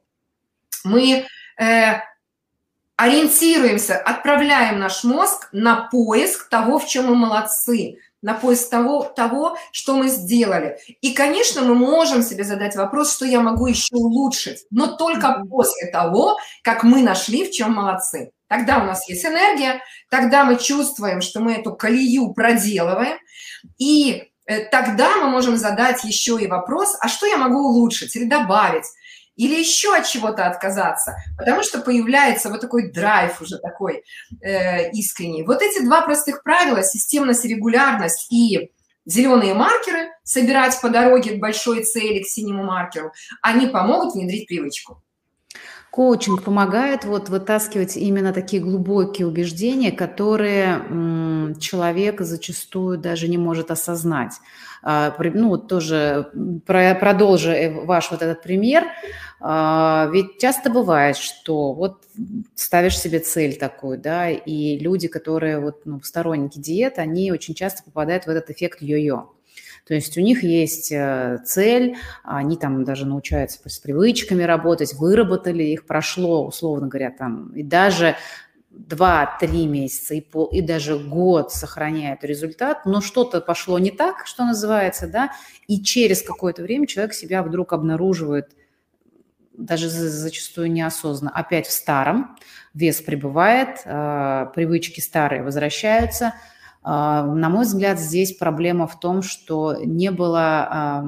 Мы 0.84 1.26
э, 1.62 2.00
ориентируемся, 2.98 3.96
отправляем 3.96 4.80
наш 4.80 5.04
мозг 5.04 5.50
на 5.52 5.88
поиск 5.92 6.50
того, 6.50 6.80
в 6.80 6.88
чем 6.88 7.06
мы 7.06 7.16
молодцы, 7.16 8.00
на 8.24 8.34
поиск 8.34 8.70
того, 8.70 9.04
того, 9.04 9.58
что 9.72 9.96
мы 9.96 10.10
сделали. 10.10 10.80
И, 11.02 11.14
конечно, 11.14 11.62
мы 11.62 11.76
можем 11.76 12.24
себе 12.24 12.44
задать 12.44 12.76
вопрос, 12.76 13.14
что 13.14 13.26
я 13.26 13.40
могу 13.40 13.68
еще 13.68 13.96
улучшить, 13.96 14.66
но 14.72 14.88
только 14.88 15.44
после 15.50 15.92
того, 15.92 16.38
как 16.64 16.84
мы 16.84 17.04
нашли, 17.04 17.46
в 17.46 17.52
чем 17.52 17.74
молодцы. 17.74 18.32
Тогда 18.48 18.80
у 18.80 18.86
нас 18.86 19.08
есть 19.08 19.26
энергия, 19.26 19.82
тогда 20.10 20.44
мы 20.44 20.58
чувствуем, 20.58 21.22
что 21.22 21.40
мы 21.40 21.54
эту 21.54 21.76
колею 21.76 22.34
проделываем, 22.34 23.18
и 23.78 24.32
э, 24.46 24.66
тогда 24.66 25.18
мы 25.18 25.30
можем 25.30 25.58
задать 25.58 26.04
еще 26.04 26.40
и 26.42 26.48
вопрос, 26.48 26.98
а 27.00 27.10
что 27.10 27.28
я 27.28 27.38
могу 27.38 27.60
улучшить 27.60 28.16
или 28.16 28.24
добавить, 28.24 28.86
или 29.38 29.56
еще 29.56 29.96
от 29.96 30.06
чего-то 30.06 30.46
отказаться, 30.48 31.16
потому 31.38 31.64
что 31.64 31.80
появляется 31.80 32.50
вот 32.50 32.60
такой 32.60 32.92
драйв 32.92 33.42
уже 33.42 33.60
такой 33.60 34.04
э, 34.42 34.92
искренний. 34.92 35.44
Вот 35.44 35.62
эти 35.62 35.84
два 35.84 36.02
простых 36.02 36.44
правила, 36.44 36.84
системность, 36.84 37.46
регулярность 37.46 38.32
и 38.32 38.72
зеленые 39.06 39.54
маркеры, 39.54 40.10
собирать 40.24 40.80
по 40.82 40.90
дороге 40.90 41.36
к 41.36 41.40
большой 41.40 41.84
цели, 41.84 42.24
к 42.24 42.28
синему 42.28 42.64
маркеру, 42.64 43.14
они 43.42 43.68
помогут 43.68 44.16
внедрить 44.16 44.48
привычку. 44.48 45.02
Коучинг 45.98 46.44
помогает 46.44 47.06
вот 47.06 47.30
вытаскивать 47.30 47.98
именно 47.98 48.32
такие 48.32 48.62
глубокие 48.62 49.26
убеждения, 49.26 49.92
которые 49.92 50.76
человек 51.60 52.22
зачастую 52.22 53.00
даже 53.00 53.28
не 53.28 53.40
может 53.40 53.72
осознать. 53.72 54.34
А, 54.84 55.16
ну, 55.20 55.50
вот 55.50 55.68
тоже 55.68 56.30
про, 56.68 56.94
продолжу 56.94 57.50
э, 57.50 57.72
ваш 57.72 58.12
вот 58.12 58.22
этот 58.22 58.44
пример. 58.44 58.84
А, 59.40 60.08
ведь 60.14 60.38
часто 60.38 60.70
бывает, 60.70 61.18
что 61.18 61.74
вот 61.74 62.04
ставишь 62.54 63.00
себе 63.00 63.18
цель 63.18 63.58
такую, 63.58 63.98
да, 63.98 64.30
и 64.30 64.78
люди, 64.78 65.08
которые 65.08 65.60
вот 65.60 65.82
ну, 65.86 66.00
сторонники 66.04 66.60
диет, 66.60 67.00
они 67.00 67.32
очень 67.32 67.56
часто 67.56 67.82
попадают 67.82 68.28
в 68.28 68.30
этот 68.30 68.52
эффект 68.52 68.84
йо-йо. 68.84 69.30
То 69.88 69.94
есть 69.94 70.18
у 70.18 70.22
них 70.22 70.44
есть 70.44 70.92
э, 70.92 71.40
цель, 71.46 71.96
они 72.24 72.58
там 72.58 72.84
даже 72.84 73.06
научаются 73.06 73.60
с 73.66 73.80
привычками 73.80 74.44
работать, 74.44 74.94
выработали 74.94 75.64
их, 75.64 75.86
прошло, 75.86 76.46
условно 76.46 76.88
говоря, 76.88 77.10
там, 77.10 77.54
и 77.54 77.64
даже 77.64 78.18
2-3 78.74 79.66
месяца 79.66 80.14
и, 80.14 80.20
пол, 80.20 80.48
и 80.48 80.60
даже 80.60 81.00
год 81.00 81.54
сохраняет 81.54 82.26
результат, 82.26 82.86
но 82.86 83.00
что-то 83.00 83.40
пошло 83.40 83.80
не 83.80 83.92
так, 83.92 84.28
что 84.28 84.44
называется, 84.44 85.08
да, 85.08 85.32
и 85.68 85.82
через 85.82 86.22
какое-то 86.22 86.64
время 86.64 86.86
человек 86.86 87.14
себя 87.14 87.42
вдруг 87.42 87.72
обнаруживает 87.72 88.52
даже 89.54 89.88
зачастую 89.90 90.70
неосознанно, 90.70 91.32
опять 91.34 91.66
в 91.66 91.72
старом, 91.72 92.36
вес 92.74 93.00
прибывает, 93.00 93.80
э, 93.86 94.48
привычки 94.54 95.00
старые 95.00 95.44
возвращаются– 95.44 96.34
на 96.90 97.50
мой 97.50 97.66
взгляд, 97.66 98.00
здесь 98.00 98.34
проблема 98.34 98.88
в 98.88 99.00
том, 99.00 99.22
что 99.22 99.76
не 99.84 100.10
было 100.10 101.04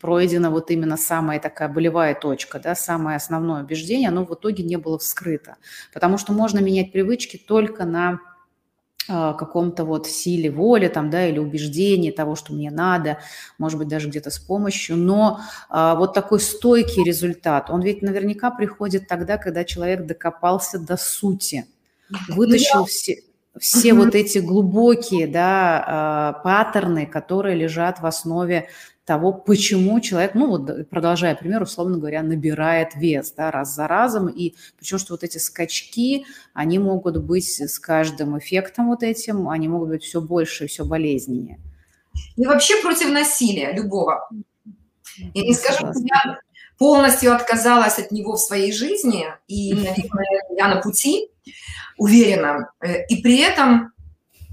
пройдена 0.00 0.50
вот 0.50 0.70
именно 0.70 0.96
самая 0.96 1.40
такая 1.40 1.68
болевая 1.68 2.14
точка, 2.14 2.58
да, 2.58 2.74
самое 2.74 3.16
основное 3.16 3.62
убеждение, 3.62 4.08
оно 4.08 4.24
в 4.24 4.34
итоге 4.34 4.64
не 4.64 4.76
было 4.76 4.98
вскрыто. 4.98 5.56
Потому 5.94 6.18
что 6.18 6.32
можно 6.32 6.58
менять 6.58 6.92
привычки 6.92 7.36
только 7.36 7.84
на 7.84 8.20
а, 9.08 9.32
каком-то 9.32 9.84
вот 9.84 10.06
силе 10.06 10.50
воли 10.50 10.88
там, 10.88 11.10
да, 11.10 11.26
или 11.26 11.38
убеждении 11.38 12.10
того, 12.10 12.36
что 12.36 12.52
мне 12.52 12.70
надо, 12.70 13.18
может 13.58 13.78
быть, 13.78 13.88
даже 13.88 14.08
где-то 14.08 14.30
с 14.30 14.38
помощью, 14.38 14.96
но 14.96 15.40
а, 15.68 15.94
вот 15.94 16.14
такой 16.14 16.40
стойкий 16.40 17.04
результат, 17.04 17.70
он 17.70 17.80
ведь 17.80 18.02
наверняка 18.02 18.50
приходит 18.50 19.08
тогда, 19.08 19.36
когда 19.36 19.64
человек 19.64 20.06
докопался 20.06 20.78
до 20.78 20.96
сути, 20.96 21.66
ну, 22.08 22.18
вытащил 22.36 22.84
все, 22.84 23.22
все 23.58 23.94
вот 23.94 24.14
эти 24.14 24.38
глубокие 24.38 25.26
да, 25.26 25.84
а, 25.86 26.32
паттерны, 26.44 27.06
которые 27.06 27.56
лежат 27.56 28.00
в 28.00 28.06
основе 28.06 28.68
того, 29.04 29.32
почему 29.32 29.98
человек, 30.00 30.34
ну 30.34 30.46
вот 30.46 30.88
продолжая 30.88 31.34
пример, 31.34 31.62
условно 31.62 31.98
говоря, 31.98 32.22
набирает 32.22 32.94
вес 32.94 33.32
да, 33.32 33.50
раз 33.50 33.74
за 33.74 33.88
разом, 33.88 34.28
и 34.28 34.54
причем 34.78 34.98
что 34.98 35.14
вот 35.14 35.24
эти 35.24 35.38
скачки, 35.38 36.26
они 36.54 36.78
могут 36.78 37.16
быть 37.16 37.60
с 37.60 37.78
каждым 37.80 38.38
эффектом 38.38 38.88
вот 38.88 39.02
этим, 39.02 39.48
они 39.48 39.66
могут 39.66 39.88
быть 39.88 40.04
все 40.04 40.20
больше 40.20 40.66
и 40.66 40.68
все 40.68 40.84
болезненнее. 40.84 41.58
И 42.36 42.46
вообще 42.46 42.80
против 42.82 43.10
насилия 43.10 43.72
любого. 43.72 44.28
Я 45.34 45.42
не 45.42 45.54
скажу, 45.54 45.78
что 45.78 46.00
я 46.02 46.38
полностью 46.78 47.34
отказалась 47.34 47.98
от 47.98 48.12
него 48.12 48.34
в 48.34 48.40
своей 48.40 48.72
жизни, 48.72 49.26
и, 49.48 49.74
наверное, 49.74 50.42
я 50.56 50.68
на 50.68 50.80
пути, 50.80 51.30
уверена. 52.00 52.70
Э, 52.80 53.04
и 53.06 53.22
при 53.22 53.38
этом 53.38 53.92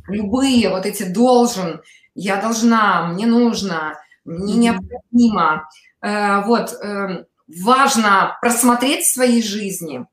любые 0.07 0.69
вот 0.69 0.86
эти 0.86 1.03
должен, 1.03 1.81
я 2.13 2.41
должна, 2.41 3.07
мне 3.07 3.25
нужно, 3.25 3.97
мне 4.25 4.55
необходимо, 4.55 5.69
э, 6.01 6.41
вот, 6.41 6.73
э, 6.73 7.23
важно 7.47 8.38
просмотреть 8.41 9.05
в 9.05 9.13
своей 9.13 9.41
жизни, 9.41 10.05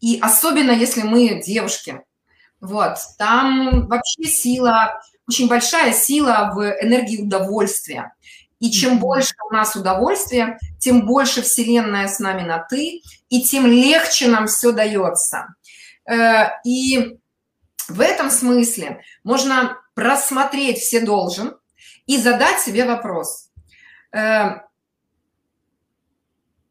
и 0.00 0.18
особенно 0.20 0.72
если 0.72 1.02
мы 1.02 1.40
девушки, 1.40 2.02
вот, 2.60 2.96
там 3.16 3.86
вообще 3.86 4.24
сила, 4.24 5.00
очень 5.28 5.48
большая 5.48 5.92
сила 5.92 6.50
в 6.52 6.60
энергии 6.84 7.22
удовольствия. 7.22 8.12
И 8.58 8.70
чем 8.70 8.98
больше 8.98 9.34
у 9.48 9.54
нас 9.54 9.76
удовольствия, 9.76 10.58
тем 10.78 11.06
больше 11.06 11.42
Вселенная 11.42 12.08
с 12.08 12.18
нами 12.18 12.42
на 12.42 12.58
«ты», 12.58 13.02
и 13.28 13.42
тем 13.42 13.66
легче 13.66 14.28
нам 14.28 14.46
все 14.46 14.72
дается. 14.72 15.54
Э, 16.10 16.50
и 16.64 17.18
в 17.88 18.00
этом 18.00 18.30
смысле 18.30 19.02
можно 19.24 19.78
просмотреть 19.94 20.78
все 20.78 21.00
должен 21.00 21.56
и 22.06 22.18
задать 22.18 22.60
себе 22.60 22.84
вопрос. 22.84 23.50
Э, 24.12 24.60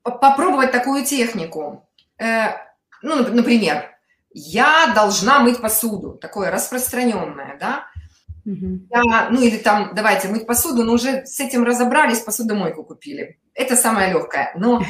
попробовать 0.04 0.72
такую 0.72 1.06
технику. 1.06 1.88
Э, 2.18 2.54
ну, 3.02 3.28
например, 3.28 3.90
я 4.34 4.92
должна 4.94 5.40
мыть 5.40 5.62
посуду, 5.62 6.14
такое 6.14 6.52
распространенное, 6.52 7.58
да, 7.60 7.88
я, 8.44 9.30
ну 9.30 9.42
или 9.42 9.58
там, 9.58 9.92
давайте 9.94 10.28
мыть 10.28 10.48
посуду, 10.48 10.84
но 10.84 10.94
уже 10.94 11.26
с 11.26 11.40
этим 11.40 11.64
разобрались, 11.64 12.22
посудомойку 12.22 12.84
купили. 12.84 13.40
Это 13.54 13.76
самое 13.76 14.12
легкое. 14.12 14.52
Но 14.56 14.82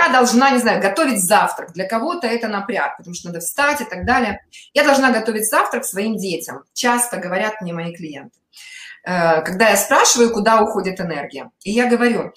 я 0.00 0.08
должна, 0.08 0.50
не 0.50 0.58
знаю, 0.58 0.80
готовить 0.80 1.22
завтрак. 1.22 1.72
Для 1.72 1.88
кого-то 1.88 2.26
это 2.26 2.48
напряг, 2.48 2.96
потому 2.96 3.14
что 3.14 3.28
надо 3.28 3.40
встать 3.40 3.80
и 3.80 3.84
так 3.84 4.04
далее. 4.04 4.44
Я 4.72 4.84
должна 4.84 5.12
готовить 5.12 5.48
завтрак 5.48 5.84
своим 5.84 6.16
детям. 6.16 6.64
Часто 6.72 7.18
говорят 7.18 7.60
мне 7.60 7.72
мои 7.72 7.94
клиенты. 7.94 8.38
Э, 9.04 9.42
когда 9.42 9.70
я 9.70 9.76
спрашиваю, 9.76 10.32
куда 10.32 10.60
уходит 10.62 11.00
энергия. 11.00 11.50
И 11.62 11.70
я 11.70 11.88
говорю, 11.88 12.32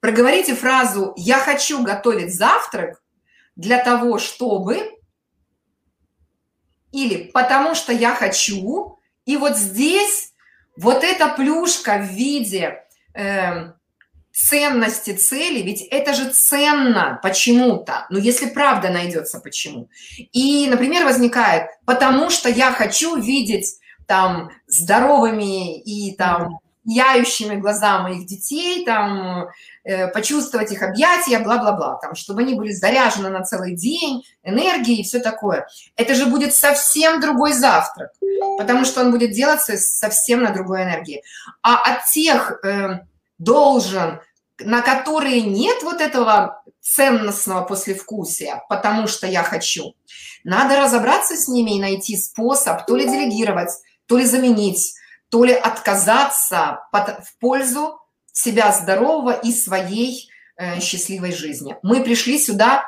проговорите 0.00 0.54
фразу 0.54 1.14
«я 1.16 1.38
хочу 1.38 1.82
готовить 1.82 2.34
завтрак 2.34 3.02
для 3.56 3.82
того, 3.82 4.18
чтобы…» 4.18 4.78
или 6.92 7.30
«потому 7.32 7.74
что 7.74 7.92
я 7.92 8.14
хочу…» 8.14 8.98
И 9.24 9.36
вот 9.36 9.58
здесь 9.58 10.32
вот 10.78 11.04
эта 11.04 11.28
плюшка 11.28 11.98
в 11.98 12.06
виде 12.06 12.82
э, 13.14 13.72
ценности 14.38 15.16
цели, 15.16 15.62
ведь 15.62 15.82
это 15.90 16.14
же 16.14 16.30
ценно 16.30 17.18
почему-то, 17.22 18.06
ну 18.08 18.18
если 18.18 18.46
правда 18.46 18.88
найдется 18.88 19.40
почему. 19.40 19.88
И, 20.16 20.68
например, 20.70 21.04
возникает, 21.04 21.70
потому 21.84 22.30
что 22.30 22.48
я 22.48 22.72
хочу 22.72 23.16
видеть 23.16 23.78
там 24.06 24.50
здоровыми 24.68 25.80
и 25.80 26.14
там 26.14 26.60
яющими 26.84 27.56
глаза 27.56 27.98
моих 27.98 28.26
детей, 28.26 28.84
там, 28.84 29.48
э, 29.84 30.06
почувствовать 30.08 30.72
их 30.72 30.82
объятия, 30.82 31.40
бла-бла-бла, 31.40 31.98
там, 32.00 32.14
чтобы 32.14 32.40
они 32.40 32.54
были 32.54 32.72
заряжены 32.72 33.28
на 33.28 33.42
целый 33.42 33.74
день, 33.74 34.24
энергией 34.42 35.00
и 35.00 35.04
все 35.04 35.18
такое. 35.18 35.66
Это 35.96 36.14
же 36.14 36.26
будет 36.26 36.54
совсем 36.54 37.20
другой 37.20 37.52
завтрак, 37.52 38.12
потому 38.56 38.84
что 38.84 39.02
он 39.02 39.10
будет 39.10 39.32
делаться 39.32 39.76
совсем 39.76 40.42
на 40.42 40.50
другой 40.50 40.84
энергии. 40.84 41.22
А 41.60 41.82
от 41.82 42.06
тех 42.06 42.64
э, 42.64 43.00
должен, 43.38 44.20
на 44.60 44.82
которые 44.82 45.42
нет 45.42 45.82
вот 45.82 46.00
этого 46.00 46.62
ценностного 46.80 47.64
послевкусия, 47.64 48.62
потому 48.68 49.06
что 49.06 49.26
я 49.26 49.42
хочу, 49.42 49.94
надо 50.44 50.76
разобраться 50.76 51.36
с 51.36 51.48
ними 51.48 51.76
и 51.76 51.80
найти 51.80 52.16
способ 52.16 52.86
то 52.86 52.96
ли 52.96 53.04
делегировать, 53.04 53.70
то 54.06 54.16
ли 54.16 54.24
заменить, 54.24 54.94
то 55.28 55.44
ли 55.44 55.52
отказаться 55.52 56.80
в 56.92 57.38
пользу 57.38 58.00
себя 58.32 58.72
здорового 58.72 59.32
и 59.32 59.52
своей 59.52 60.30
э, 60.56 60.80
счастливой 60.80 61.32
жизни. 61.32 61.76
Мы 61.82 62.02
пришли 62.02 62.38
сюда 62.38 62.84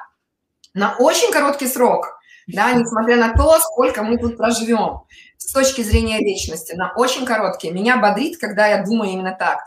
на 0.73 0.97
очень 0.97 1.33
короткий 1.33 1.67
срок, 1.67 2.20
да, 2.53 2.73
несмотря 2.73 3.17
на 3.17 3.33
то, 3.33 3.59
сколько 3.61 4.03
мы 4.03 4.19
тут 4.19 4.37
проживем 4.37 5.03
с 5.37 5.53
точки 5.53 5.83
зрения 5.83 6.19
вечности, 6.19 6.75
на 6.75 6.93
очень 6.95 7.25
короткий. 7.25 7.71
Меня 7.71 7.97
бодрит, 7.97 8.39
когда 8.39 8.67
я 8.67 8.85
думаю 8.85 9.11
именно 9.11 9.35
так. 9.37 9.61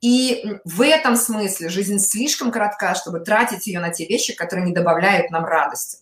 И 0.00 0.44
в 0.64 0.82
этом 0.82 1.16
смысле 1.16 1.68
жизнь 1.68 1.98
слишком 1.98 2.50
коротка, 2.50 2.94
чтобы 2.94 3.20
тратить 3.20 3.66
ее 3.66 3.80
на 3.80 3.90
те 3.90 4.06
вещи, 4.06 4.34
которые 4.34 4.66
не 4.66 4.72
добавляют 4.72 5.30
нам 5.30 5.44
радости. 5.44 5.98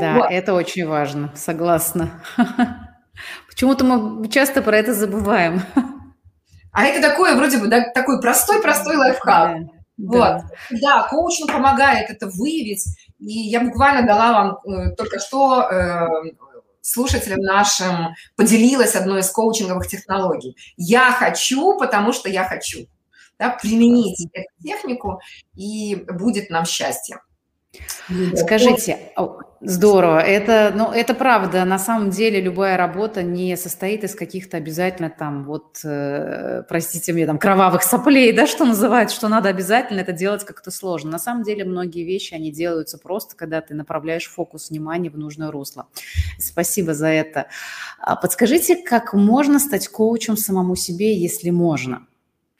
Да, 0.00 0.14
вот. 0.14 0.30
это 0.30 0.54
очень 0.54 0.86
важно, 0.86 1.32
согласна. 1.34 2.22
Почему-то 3.48 3.84
мы 3.84 4.28
часто 4.28 4.62
про 4.62 4.76
это 4.78 4.94
забываем. 4.94 5.62
А 6.72 6.84
это 6.84 7.06
такое, 7.06 7.36
вроде 7.36 7.58
бы, 7.58 7.68
да, 7.68 7.90
такой 7.92 8.20
простой-простой 8.20 8.96
лайфхак. 8.96 9.60
Да, 9.60 9.81
вот. 9.98 10.12
Да. 10.20 10.48
да, 10.70 11.08
коучинг 11.08 11.52
помогает 11.52 12.10
это 12.10 12.26
выявить. 12.28 12.84
И 13.18 13.32
я 13.48 13.60
буквально 13.60 14.06
дала 14.06 14.32
вам 14.32 14.58
э, 14.64 14.94
только 14.96 15.18
что 15.18 15.62
э, 15.62 16.08
слушателям 16.80 17.40
нашим 17.40 18.14
поделилась 18.36 18.96
одной 18.96 19.20
из 19.20 19.30
коучинговых 19.30 19.86
технологий. 19.86 20.56
Я 20.76 21.12
хочу, 21.12 21.78
потому 21.78 22.12
что 22.12 22.28
я 22.28 22.44
хочу. 22.44 22.86
да, 23.38 23.50
применить 23.50 24.28
эту 24.32 24.48
технику, 24.62 25.20
и 25.54 26.04
будет 26.08 26.50
нам 26.50 26.64
счастье. 26.64 27.20
Скажите, 28.36 29.12
здорово, 29.64 30.18
это, 30.18 30.72
ну, 30.74 30.90
это 30.90 31.14
правда, 31.14 31.64
на 31.64 31.78
самом 31.78 32.10
деле 32.10 32.40
любая 32.40 32.76
работа 32.76 33.22
не 33.22 33.56
состоит 33.56 34.04
из 34.04 34.14
каких-то 34.14 34.56
обязательно 34.56 35.10
там, 35.10 35.44
вот, 35.44 35.80
э, 35.84 36.62
простите 36.68 37.12
мне, 37.12 37.26
там, 37.26 37.38
кровавых 37.38 37.82
соплей, 37.82 38.32
да, 38.32 38.46
что 38.46 38.64
называют, 38.64 39.10
что 39.10 39.28
надо 39.28 39.48
обязательно 39.48 40.00
это 40.00 40.12
делать 40.12 40.44
как-то 40.44 40.70
сложно. 40.70 41.10
На 41.12 41.18
самом 41.18 41.44
деле 41.44 41.64
многие 41.64 42.04
вещи, 42.04 42.34
они 42.34 42.50
делаются 42.50 42.98
просто, 42.98 43.36
когда 43.36 43.60
ты 43.60 43.74
направляешь 43.74 44.28
фокус 44.28 44.70
внимания 44.70 45.10
в 45.10 45.18
нужное 45.18 45.50
русло. 45.50 45.86
Спасибо 46.38 46.94
за 46.94 47.08
это. 47.08 47.46
А 47.98 48.16
подскажите, 48.16 48.76
как 48.76 49.14
можно 49.14 49.58
стать 49.58 49.88
коучем 49.88 50.36
самому 50.36 50.76
себе, 50.76 51.16
если 51.16 51.50
можно? 51.50 52.06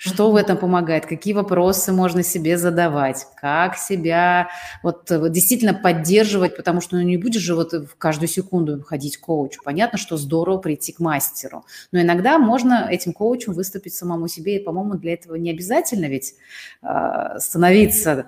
Что 0.05 0.33
в 0.33 0.37
этом 0.37 0.57
помогает? 0.57 1.07
Какие 1.07 1.33
вопросы 1.33 1.93
можно 1.93 2.25
себе 2.25 2.59
задавать? 2.59 3.25
Как 3.41 3.77
себя 3.77 4.49
вот, 4.83 5.07
действительно 5.31 5.75
поддерживать? 5.75 6.57
Потому 6.57 6.81
что 6.81 6.97
ну, 6.97 7.03
не 7.03 7.17
будешь 7.17 7.41
же 7.41 7.55
вот 7.55 7.73
в 7.73 7.95
каждую 7.99 8.27
секунду 8.27 8.83
ходить 8.83 9.19
к 9.19 9.21
коучу. 9.21 9.61
Понятно, 9.62 9.99
что 9.99 10.17
здорово 10.17 10.59
прийти 10.59 10.91
к 10.93 10.99
мастеру. 10.99 11.65
Но 11.93 12.01
иногда 12.01 12.41
можно 12.41 12.88
этим 12.91 13.12
коучем 13.12 13.53
выступить 13.53 13.95
самому 13.95 14.27
себе. 14.27 14.57
И, 14.57 14.65
по-моему, 14.65 14.95
для 14.95 15.12
этого 15.12 15.37
не 15.37 15.53
обязательно 15.53 16.07
ведь 16.07 16.35
э, 16.83 17.38
становиться 17.38 18.27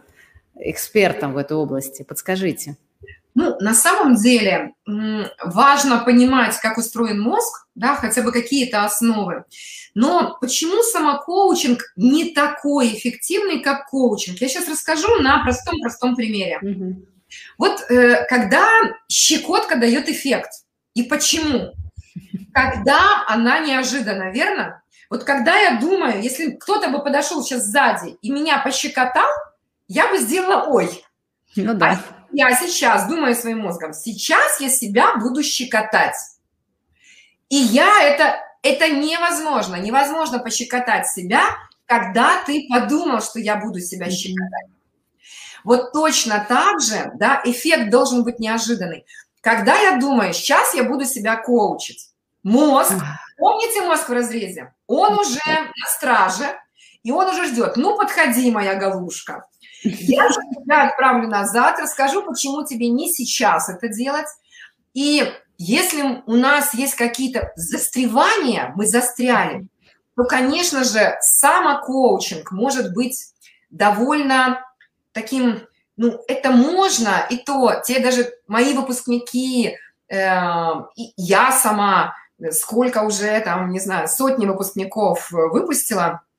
экспертом 0.54 1.32
в 1.32 1.38
этой 1.38 1.56
области. 1.56 2.04
Подскажите. 2.04 2.76
Ну, 3.34 3.56
на 3.58 3.74
самом 3.74 4.14
деле 4.14 4.74
важно 4.86 5.98
понимать, 5.98 6.56
как 6.58 6.78
устроен 6.78 7.20
мозг, 7.20 7.66
да, 7.74 7.96
хотя 7.96 8.22
бы 8.22 8.30
какие-то 8.30 8.84
основы. 8.84 9.44
Но 9.94 10.36
почему 10.40 10.82
самокоучинг 10.82 11.80
не 11.96 12.32
такой 12.32 12.94
эффективный, 12.94 13.60
как 13.60 13.86
коучинг? 13.86 14.40
Я 14.40 14.48
сейчас 14.48 14.68
расскажу 14.68 15.20
на 15.20 15.42
простом-простом 15.42 16.14
примере. 16.14 16.58
Угу. 16.62 17.06
Вот 17.58 17.90
э, 17.90 18.24
когда 18.28 18.66
щекотка 19.08 19.76
дает 19.76 20.08
эффект, 20.08 20.50
и 20.94 21.02
почему? 21.02 21.74
Когда 22.52 23.24
она 23.26 23.58
неожиданна, 23.58 24.30
верно? 24.30 24.82
Вот 25.10 25.24
когда 25.24 25.56
я 25.56 25.78
думаю, 25.80 26.22
если 26.22 26.52
кто-то 26.52 26.88
бы 26.88 27.02
подошел 27.02 27.42
сейчас 27.42 27.64
сзади 27.64 28.16
и 28.22 28.30
меня 28.30 28.58
пощекотал, 28.58 29.28
я 29.86 30.08
бы 30.08 30.18
сделала 30.18 30.66
«ой». 30.68 31.03
Ну 31.56 31.74
да. 31.74 31.90
А 31.90 32.14
я 32.32 32.54
сейчас 32.56 33.08
думаю 33.08 33.34
своим 33.34 33.60
мозгом, 33.60 33.92
сейчас 33.92 34.60
я 34.60 34.68
себя 34.68 35.16
буду 35.16 35.42
щекотать. 35.42 36.16
И 37.48 37.56
я 37.56 38.02
это, 38.02 38.40
это 38.62 38.88
невозможно, 38.88 39.76
невозможно 39.76 40.38
пощекотать 40.38 41.06
себя, 41.06 41.42
когда 41.86 42.42
ты 42.44 42.66
подумал, 42.68 43.20
что 43.20 43.38
я 43.38 43.56
буду 43.56 43.80
себя 43.80 44.10
щекотать. 44.10 44.70
Вот 45.62 45.92
точно 45.92 46.44
так 46.46 46.80
же, 46.80 47.12
да, 47.14 47.40
эффект 47.44 47.90
должен 47.90 48.24
быть 48.24 48.38
неожиданный. 48.38 49.06
Когда 49.40 49.78
я 49.78 49.98
думаю, 49.98 50.34
сейчас 50.34 50.74
я 50.74 50.84
буду 50.84 51.04
себя 51.04 51.36
коучить, 51.36 52.10
мозг, 52.42 52.94
помните 53.38 53.82
мозг 53.82 54.08
в 54.08 54.12
разрезе? 54.12 54.74
Он 54.86 55.18
уже 55.18 55.40
на 55.46 55.86
страже, 55.88 56.58
и 57.02 57.12
он 57.12 57.28
уже 57.28 57.46
ждет. 57.46 57.76
Ну, 57.76 57.96
подходи, 57.96 58.50
моя 58.50 58.74
голушка. 58.74 59.46
Я 59.84 60.28
же 60.30 60.40
тебя 60.54 60.88
отправлю 60.88 61.28
назад, 61.28 61.78
расскажу, 61.78 62.22
почему 62.22 62.64
тебе 62.64 62.88
не 62.88 63.12
сейчас 63.12 63.68
это 63.68 63.88
делать. 63.88 64.26
И 64.94 65.30
если 65.58 66.22
у 66.26 66.34
нас 66.36 66.72
есть 66.74 66.94
какие-то 66.94 67.52
застревания, 67.54 68.72
мы 68.76 68.86
застряли, 68.86 69.66
то, 70.16 70.24
конечно 70.24 70.84
же, 70.84 71.16
самокоучинг 71.20 72.50
может 72.50 72.94
быть 72.94 73.34
довольно 73.70 74.64
таким, 75.12 75.60
ну, 75.96 76.18
это 76.28 76.50
можно, 76.50 77.26
и 77.28 77.36
то, 77.36 77.82
те 77.84 78.00
даже 78.00 78.32
мои 78.46 78.72
выпускники, 78.72 79.76
э, 80.08 80.72
я 81.16 81.52
сама, 81.52 82.14
сколько 82.50 83.02
уже 83.02 83.38
там, 83.40 83.70
не 83.70 83.80
знаю, 83.80 84.08
сотни 84.08 84.46
выпускников 84.46 85.30
выпустила– 85.30 86.22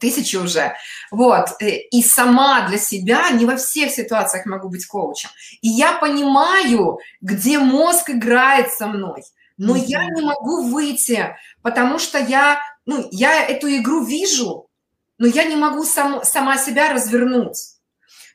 тысячи 0.00 0.36
уже. 0.36 0.74
Вот. 1.10 1.48
Э, 1.60 1.68
и 1.68 2.02
сама 2.02 2.66
для 2.68 2.78
себя 2.78 3.30
не 3.30 3.44
во 3.44 3.56
всех 3.56 3.90
ситуациях 3.90 4.46
могу 4.46 4.68
быть 4.68 4.86
коучем. 4.86 5.30
И 5.60 5.68
я 5.68 5.92
понимаю, 5.98 6.98
где 7.20 7.58
мозг 7.58 8.10
играет 8.10 8.72
со 8.72 8.86
мной. 8.86 9.24
Но 9.56 9.76
mm-hmm. 9.76 9.84
я 9.86 10.04
не 10.06 10.22
могу 10.22 10.68
выйти, 10.68 11.36
потому 11.62 11.98
что 11.98 12.18
я, 12.18 12.60
ну, 12.84 13.08
я 13.10 13.42
эту 13.46 13.68
игру 13.76 14.04
вижу, 14.04 14.68
но 15.18 15.26
я 15.26 15.44
не 15.44 15.56
могу 15.56 15.84
сам, 15.84 16.24
сама 16.24 16.58
себя 16.58 16.92
развернуть. 16.92 17.58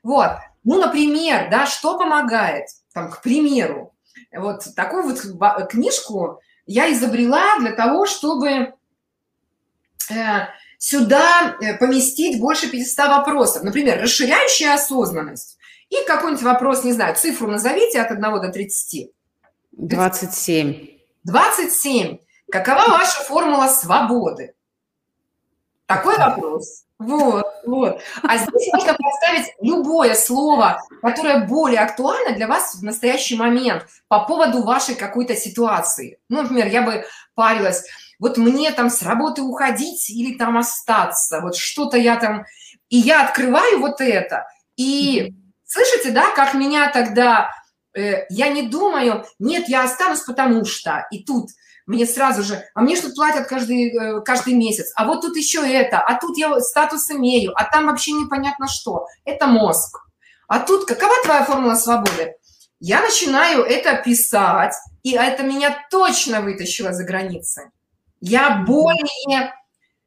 Вот. 0.03 0.31
Ну, 0.63 0.79
например, 0.79 1.49
да, 1.49 1.65
что 1.65 1.97
помогает? 1.97 2.67
Там, 2.93 3.11
к 3.11 3.21
примеру, 3.21 3.93
вот 4.33 4.63
такую 4.75 5.03
вот 5.03 5.69
книжку 5.69 6.39
я 6.65 6.91
изобрела 6.91 7.59
для 7.59 7.73
того, 7.73 8.05
чтобы 8.05 8.73
э, 10.09 10.47
сюда 10.81 11.57
э, 11.61 11.77
поместить 11.77 12.39
больше 12.39 12.67
500 12.67 13.07
вопросов. 13.07 13.63
Например, 13.63 14.01
расширяющая 14.01 14.73
осознанность. 14.73 15.57
И 15.89 15.95
какой-нибудь 16.07 16.43
вопрос, 16.43 16.83
не 16.83 16.91
знаю, 16.91 17.15
цифру 17.15 17.47
назовите 17.47 18.01
от 18.01 18.11
1 18.11 18.21
до 18.21 18.49
30. 18.49 19.11
27. 19.73 20.87
27. 21.23 22.17
Какова 22.51 22.89
ваша 22.89 23.23
формула 23.23 23.67
свободы? 23.67 24.55
Такой 25.95 26.17
вопрос. 26.17 26.83
Вот, 26.99 27.45
вот. 27.65 27.99
А 28.21 28.37
здесь 28.37 28.69
можно 28.73 28.93
поставить 28.93 29.53
любое 29.59 30.13
слово, 30.13 30.79
которое 31.01 31.47
более 31.47 31.79
актуально 31.79 32.35
для 32.35 32.47
вас 32.47 32.75
в 32.75 32.83
настоящий 32.83 33.35
момент 33.35 33.87
по 34.07 34.25
поводу 34.25 34.61
вашей 34.61 34.93
какой-то 34.93 35.35
ситуации. 35.35 36.19
Ну, 36.29 36.43
например, 36.43 36.67
я 36.67 36.83
бы 36.83 37.03
парилась, 37.33 37.83
вот 38.19 38.37
мне 38.37 38.71
там 38.71 38.91
с 38.91 39.01
работы 39.01 39.41
уходить 39.41 40.11
или 40.11 40.37
там 40.37 40.57
остаться, 40.59 41.41
вот 41.41 41.55
что-то 41.55 41.97
я 41.97 42.17
там... 42.17 42.45
И 42.89 42.97
я 42.97 43.25
открываю 43.25 43.79
вот 43.79 43.99
это, 43.99 44.45
и 44.75 45.33
слышите, 45.65 46.11
да, 46.11 46.31
как 46.35 46.53
меня 46.53 46.91
тогда... 46.91 47.49
Э, 47.95 48.25
я 48.29 48.49
не 48.49 48.63
думаю, 48.63 49.25
нет, 49.39 49.67
я 49.69 49.83
останусь 49.85 50.21
потому 50.21 50.65
что, 50.65 51.07
и 51.09 51.23
тут 51.23 51.49
мне 51.91 52.05
сразу 52.05 52.43
же, 52.43 52.63
а 52.73 52.81
мне 52.81 52.95
что 52.95 53.09
платят 53.11 53.47
каждый, 53.47 53.89
э, 53.89 54.21
каждый 54.21 54.55
месяц, 54.55 54.91
а 54.95 55.05
вот 55.05 55.21
тут 55.21 55.37
еще 55.37 55.59
это, 55.59 55.99
а 55.99 56.19
тут 56.19 56.37
я 56.37 56.59
статус 56.59 57.11
имею, 57.11 57.53
а 57.55 57.65
там 57.65 57.87
вообще 57.87 58.11
непонятно 58.13 58.67
что. 58.67 59.05
Это 59.25 59.47
мозг. 59.47 59.99
А 60.47 60.59
тут 60.59 60.85
какова 60.85 61.13
твоя 61.23 61.45
формула 61.45 61.75
свободы? 61.75 62.35
Я 62.79 63.01
начинаю 63.01 63.63
это 63.63 64.01
писать, 64.01 64.73
и 65.03 65.11
это 65.11 65.43
меня 65.43 65.77
точно 65.91 66.41
вытащило 66.41 66.93
за 66.93 67.03
границы 67.03 67.71
я 68.21 68.63
более 68.65 69.53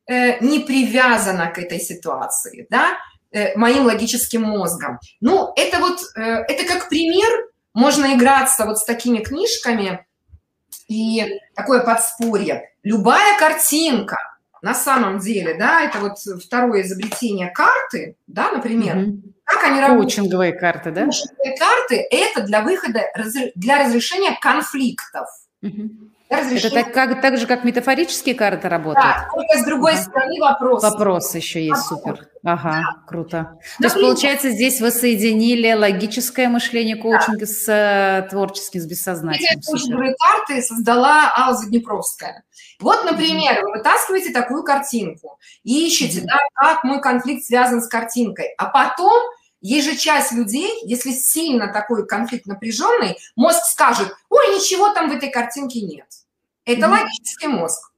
э, 0.07 0.39
не 0.41 0.61
привязана 0.61 1.51
к 1.51 1.59
этой 1.59 1.81
ситуации, 1.81 2.67
да, 2.71 2.97
э, 3.33 3.57
моим 3.59 3.85
логическим 3.85 4.43
мозгом. 4.43 4.99
Ну, 5.21 5.53
это 5.57 5.81
вот, 5.81 6.01
э, 6.17 6.21
это 6.21 6.65
как 6.65 6.89
пример, 6.89 7.49
можно 7.75 8.15
играться 8.15 8.65
вот 8.65 8.79
с 8.79 8.85
такими 8.85 9.19
книжками, 9.19 10.07
и 10.89 11.41
такое 11.55 11.81
подспорье. 11.81 12.71
Любая 12.83 13.39
картинка, 13.39 14.17
на 14.63 14.75
самом 14.75 15.19
деле, 15.19 15.55
да, 15.55 15.83
это 15.83 15.99
вот 15.99 16.19
второе 16.43 16.83
изобретение 16.83 17.51
карты, 17.51 18.17
да, 18.27 18.51
например, 18.51 18.97
mm-hmm. 18.97 19.21
как 19.45 19.65
они 19.65 19.81
работают. 19.81 20.15
Коучинговые 20.15 20.53
карты, 20.53 20.91
да? 20.91 21.05
Коучинговые 21.05 21.59
карты– 21.59 22.07
это 22.11 22.43
для 22.43 22.63
выхода, 22.63 23.03
для 23.55 23.85
разрешения 23.85 24.39
конфликтов. 24.41 25.29
Mm-hmm. 25.63 26.11
Это 26.29 26.71
так, 26.71 26.93
как, 26.93 27.21
так 27.21 27.39
же, 27.39 27.47
как 27.47 27.65
метафорические 27.65 28.35
карты 28.35 28.69
работают? 28.69 29.05
Да, 29.05 29.29
только 29.33 29.59
с 29.59 29.65
другой 29.65 29.93
ага. 29.93 30.03
стороны 30.03 30.41
вопрос. 30.41 30.83
Вопрос 30.83 31.35
еще 31.35 31.65
есть, 31.65 31.91
вопрос. 31.91 32.19
супер. 32.19 32.29
Ага, 32.45 32.73
да. 32.73 33.03
круто. 33.07 33.59
То 33.79 33.85
есть, 33.85 33.95
получается, 33.95 34.51
здесь 34.51 34.81
вы 34.81 34.91
соединили 34.91 35.73
логическое 35.73 36.49
мышление 36.49 36.97
коучинга 36.97 37.47
да. 37.47 37.47
с 37.47 37.69
э, 37.69 38.29
творческим, 38.29 38.81
с 38.81 38.87
бессознательным. 38.87 39.59
Эти 39.59 39.67
коучинговые 39.67 40.15
карты 40.15 40.61
создала 40.61 41.33
Алла 41.35 41.57
Заднепровская. 41.57 42.45
Вот, 42.81 43.03
например, 43.05 43.63
вы 43.63 43.79
вытаскиваете 43.79 44.31
такую 44.31 44.63
картинку 44.63 45.39
и 45.63 45.87
ищете, 45.87 46.21
да, 46.21 46.39
как 46.53 46.85
мой 46.85 47.01
конфликт 47.01 47.47
связан 47.47 47.81
с 47.81 47.89
картинкой, 47.89 48.53
а 48.59 48.67
потом 48.67 49.23
есть 49.63 49.89
же 49.89 49.97
часть 49.97 50.33
людей, 50.33 50.71
если 50.85 51.13
сильно 51.13 51.73
такой 51.73 52.07
конфликт 52.07 52.45
напряженный, 52.45 53.17
мозг 53.37 53.65
скажет, 53.65 54.15
ой, 54.29 54.55
ничего 54.55 54.91
там 54.91 55.09
в 55.09 55.15
этой 55.15 55.31
картинке 55.31 55.81
нет. 55.81 56.07
Это 56.67 56.83
mm-hmm. 56.83 56.91
логический 56.91 57.49
мозг, 57.49 57.91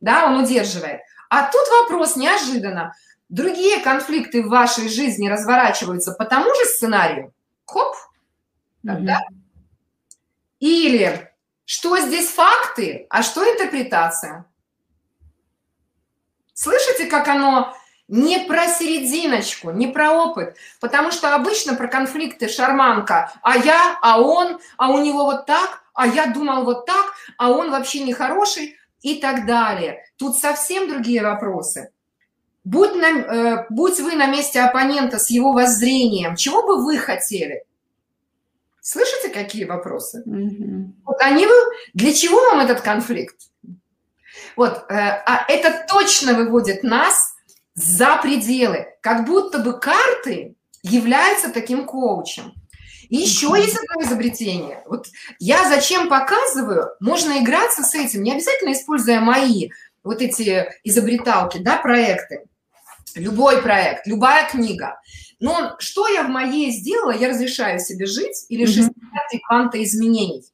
да, 0.00 0.24
он 0.24 0.42
удерживает. 0.42 1.00
А 1.28 1.50
тут 1.50 1.62
вопрос 1.82 2.16
неожиданно. 2.16 2.94
Другие 3.28 3.80
конфликты 3.80 4.42
в 4.42 4.48
вашей 4.48 4.88
жизни 4.88 5.28
разворачиваются 5.28 6.12
по 6.12 6.24
тому 6.24 6.54
же 6.54 6.64
сценарию. 6.66 7.32
Хоп, 7.66 7.94
тогда. 8.84 9.20
Mm-hmm. 9.20 9.44
Или 10.60 11.30
что 11.64 11.98
здесь 11.98 12.28
факты, 12.28 13.06
а 13.10 13.22
что 13.22 13.42
интерпретация? 13.44 14.46
Слышите, 16.52 17.06
как 17.06 17.28
оно 17.28 17.76
не 18.08 18.40
про 18.46 18.68
серединочку, 18.68 19.70
не 19.70 19.86
про 19.86 20.12
опыт, 20.12 20.56
потому 20.80 21.10
что 21.10 21.34
обычно 21.34 21.74
про 21.74 21.88
конфликты 21.88 22.48
шарманка, 22.48 23.32
а 23.42 23.56
я, 23.56 23.98
а 24.02 24.20
он, 24.20 24.60
а 24.76 24.90
у 24.90 24.98
него 24.98 25.24
вот 25.24 25.46
так, 25.46 25.82
а 25.94 26.06
я 26.06 26.26
думал 26.26 26.64
вот 26.64 26.86
так, 26.86 27.14
а 27.38 27.50
он 27.50 27.70
вообще 27.70 28.00
не 28.00 28.12
хороший 28.12 28.76
и 29.00 29.20
так 29.20 29.46
далее. 29.46 30.04
Тут 30.16 30.36
совсем 30.36 30.88
другие 30.88 31.22
вопросы. 31.22 31.92
Будь, 32.64 32.94
на, 32.94 33.08
э, 33.08 33.66
будь 33.68 34.00
вы 34.00 34.16
на 34.16 34.26
месте 34.26 34.60
оппонента 34.60 35.18
с 35.18 35.28
его 35.30 35.52
воззрением, 35.52 36.34
чего 36.34 36.66
бы 36.66 36.82
вы 36.82 36.96
хотели? 36.96 37.64
Слышите, 38.80 39.28
какие 39.28 39.64
вопросы? 39.64 40.22
Mm-hmm. 40.26 40.84
Вот 41.04 41.16
они 41.20 41.46
вы... 41.46 41.54
Для 41.92 42.12
чего 42.12 42.40
вам 42.40 42.60
этот 42.60 42.80
конфликт? 42.80 43.36
Вот, 44.56 44.84
э, 44.88 44.94
а 44.94 45.44
это 45.48 45.84
точно 45.88 46.34
выводит 46.34 46.82
нас 46.82 47.34
за 47.74 48.16
пределы, 48.22 48.86
как 49.00 49.26
будто 49.26 49.58
бы 49.58 49.78
карты 49.78 50.54
являются 50.82 51.50
таким 51.50 51.86
коучем. 51.86 52.54
И 53.08 53.16
еще 53.16 53.52
есть 53.56 53.76
одно 53.76 54.02
изобретение. 54.02 54.82
Вот 54.86 55.06
я 55.38 55.68
зачем 55.68 56.08
показываю, 56.08 56.90
можно 57.00 57.42
играться 57.42 57.82
с 57.82 57.94
этим, 57.94 58.22
не 58.22 58.32
обязательно 58.32 58.72
используя 58.72 59.20
мои 59.20 59.70
вот 60.02 60.22
эти 60.22 60.66
изобреталки, 60.84 61.58
да, 61.58 61.76
проекты. 61.76 62.44
Любой 63.14 63.62
проект, 63.62 64.06
любая 64.06 64.48
книга. 64.48 65.00
Но 65.40 65.76
что 65.78 66.08
я 66.08 66.22
в 66.22 66.28
моей 66.28 66.70
сделала, 66.70 67.12
я 67.12 67.28
разрешаю 67.28 67.78
себе 67.78 68.06
жить, 68.06 68.46
или 68.48 68.66
60 68.66 68.90
mm-hmm. 68.90 69.38
кванта 69.46 69.82
изменений. 69.82 70.44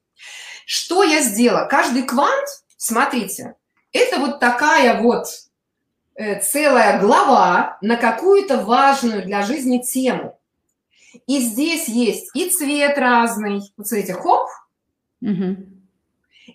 Что 0.66 1.02
я 1.02 1.22
сделала? 1.22 1.66
Каждый 1.66 2.02
квант, 2.02 2.46
смотрите, 2.76 3.54
это 3.92 4.18
вот 4.18 4.40
такая 4.40 5.00
вот 5.00 5.26
э, 6.14 6.40
целая 6.40 7.00
глава 7.00 7.78
на 7.80 7.96
какую-то 7.96 8.58
важную 8.58 9.24
для 9.24 9.42
жизни 9.42 9.78
тему. 9.78 10.38
И 11.26 11.40
здесь 11.40 11.88
есть 11.88 12.30
и 12.34 12.48
цвет 12.50 12.98
разный, 12.98 13.62
вот 13.76 13.88
смотрите, 13.88 14.14
хоп, 14.14 14.48
угу. 15.20 15.56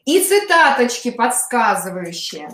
и 0.05 0.23
цитаточки 0.23 1.11
подсказывающие, 1.11 2.49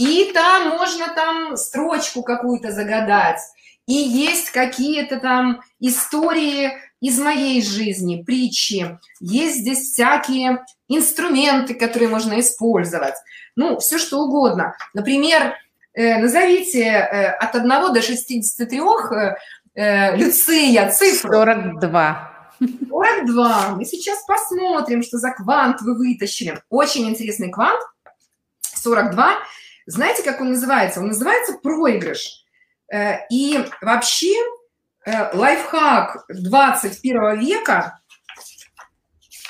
и 0.00 0.32
там 0.32 0.70
можно 0.70 1.08
там 1.14 1.58
строчку 1.58 2.22
какую-то 2.22 2.72
загадать, 2.72 3.40
и 3.86 3.92
есть 3.92 4.50
какие-то 4.50 5.20
там 5.20 5.60
истории 5.78 6.72
из 7.02 7.18
моей 7.18 7.60
жизни, 7.60 8.22
притчи, 8.22 8.98
есть 9.20 9.58
здесь 9.58 9.92
всякие 9.92 10.64
инструменты, 10.88 11.74
которые 11.74 12.08
можно 12.08 12.40
использовать, 12.40 13.14
ну, 13.56 13.78
все 13.78 13.98
что 13.98 14.20
угодно. 14.20 14.74
Например, 14.94 15.54
э, 15.92 16.16
назовите 16.16 16.82
э, 16.82 17.32
от 17.32 17.54
1 17.54 17.68
до 17.68 18.00
63 18.00 18.80
э, 19.74 20.16
Люция, 20.16 20.90
цифру. 20.92 21.30
42. 21.30 22.56
42. 22.88 23.68
Мы 23.76 23.84
сейчас 23.84 24.24
посмотрим, 24.24 25.02
что 25.02 25.18
за 25.18 25.32
квант 25.32 25.82
вы 25.82 25.94
вытащили. 25.94 26.62
Очень 26.70 27.06
интересный 27.10 27.50
квант. 27.50 27.82
42. 28.62 29.36
Знаете, 29.86 30.22
как 30.22 30.40
он 30.40 30.50
называется? 30.50 31.00
Он 31.00 31.08
называется 31.08 31.58
проигрыш. 31.62 32.44
Э, 32.92 33.26
и 33.30 33.64
вообще 33.80 34.34
э, 35.06 35.36
лайфхак 35.36 36.24
21 36.28 37.38
века 37.38 38.00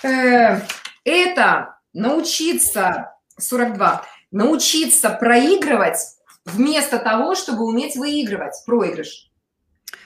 э, 0.03 0.61
это 1.05 1.79
научиться, 1.93 3.15
42, 3.39 4.05
научиться 4.31 5.11
проигрывать 5.11 5.99
вместо 6.45 6.99
того, 6.99 7.35
чтобы 7.35 7.65
уметь 7.65 7.97
выигрывать, 7.97 8.55
проигрыш. 8.67 9.30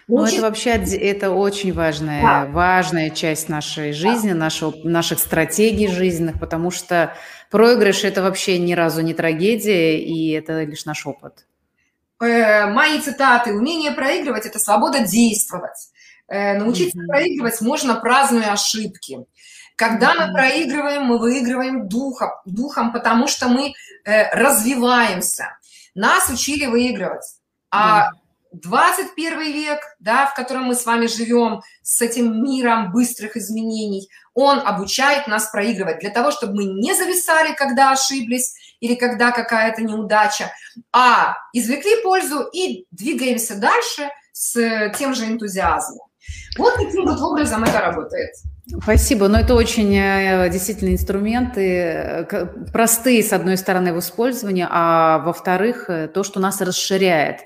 Ну, 0.06 0.24
это 0.24 0.42
вообще 0.42 0.70
это 0.72 1.30
очень 1.30 1.72
важная, 1.72 2.22
да. 2.22 2.46
важная 2.46 3.10
часть 3.10 3.48
нашей 3.48 3.92
жизни, 3.92 4.32
да. 4.32 4.34
нашего, 4.36 4.74
наших 4.84 5.18
стратегий 5.18 5.88
жизненных, 5.88 6.38
потому 6.38 6.70
что 6.70 7.14
проигрыш– 7.50 8.04
это 8.04 8.22
вообще 8.22 8.58
ни 8.58 8.74
разу 8.74 9.00
не 9.00 9.14
трагедия, 9.14 9.98
и 9.98 10.30
это 10.32 10.62
лишь 10.64 10.84
наш 10.84 11.06
опыт. 11.06 11.46
Э, 12.20 12.66
мои 12.66 13.00
цитаты. 13.00 13.54
Умение 13.54 13.92
проигрывать– 13.92 14.44
это 14.46 14.58
свобода 14.58 15.00
действовать. 15.00 15.90
Э, 16.28 16.58
научиться 16.58 16.98
mm-hmm. 16.98 17.06
проигрывать 17.06 17.60
можно, 17.62 17.94
празднуя 17.94 18.52
ошибки. 18.52 19.20
Когда 19.76 20.14
мы 20.14 20.32
проигрываем, 20.32 21.04
мы 21.04 21.18
выигрываем 21.18 21.88
духом, 21.88 22.30
духом 22.44 22.92
потому 22.92 23.26
что 23.26 23.48
мы 23.48 23.72
э, 24.04 24.30
развиваемся. 24.34 25.56
Нас 25.94 26.28
учили 26.28 26.66
выигрывать. 26.66 27.24
А 27.70 28.10
mm-hmm 28.10 28.23
21 28.62 29.40
век, 29.52 29.80
да, 29.98 30.26
в 30.26 30.34
котором 30.34 30.64
мы 30.64 30.74
с 30.74 30.86
вами 30.86 31.06
живем, 31.06 31.62
с 31.82 32.00
этим 32.00 32.42
миром 32.42 32.92
быстрых 32.92 33.36
изменений, 33.36 34.08
он 34.34 34.60
обучает 34.60 35.26
нас 35.26 35.50
проигрывать 35.50 36.00
для 36.00 36.10
того, 36.10 36.30
чтобы 36.30 36.54
мы 36.54 36.64
не 36.64 36.94
зависали, 36.94 37.54
когда 37.54 37.92
ошиблись 37.92 38.54
или 38.80 38.94
когда 38.94 39.30
какая-то 39.30 39.82
неудача, 39.82 40.52
а 40.92 41.36
извлекли 41.52 42.02
пользу 42.02 42.48
и 42.52 42.86
двигаемся 42.90 43.56
дальше 43.56 44.10
с 44.32 44.92
тем 44.98 45.14
же 45.14 45.26
энтузиазмом. 45.26 46.08
Вот 46.58 46.74
таким 46.76 47.04
вот 47.04 47.20
образом 47.20 47.64
это 47.64 47.80
работает. 47.80 48.30
Спасибо, 48.82 49.28
но 49.28 49.40
это 49.40 49.54
очень 49.54 49.94
э, 49.94 50.48
действительно 50.50 50.90
инструменты, 50.90 51.60
э, 51.60 52.46
простые, 52.72 53.22
с 53.22 53.32
одной 53.32 53.58
стороны, 53.58 53.92
в 53.92 53.98
использовании, 53.98 54.66
а 54.68 55.18
во-вторых, 55.18 55.90
э, 55.90 56.08
то, 56.08 56.22
что 56.22 56.40
нас 56.40 56.62
расширяет. 56.62 57.40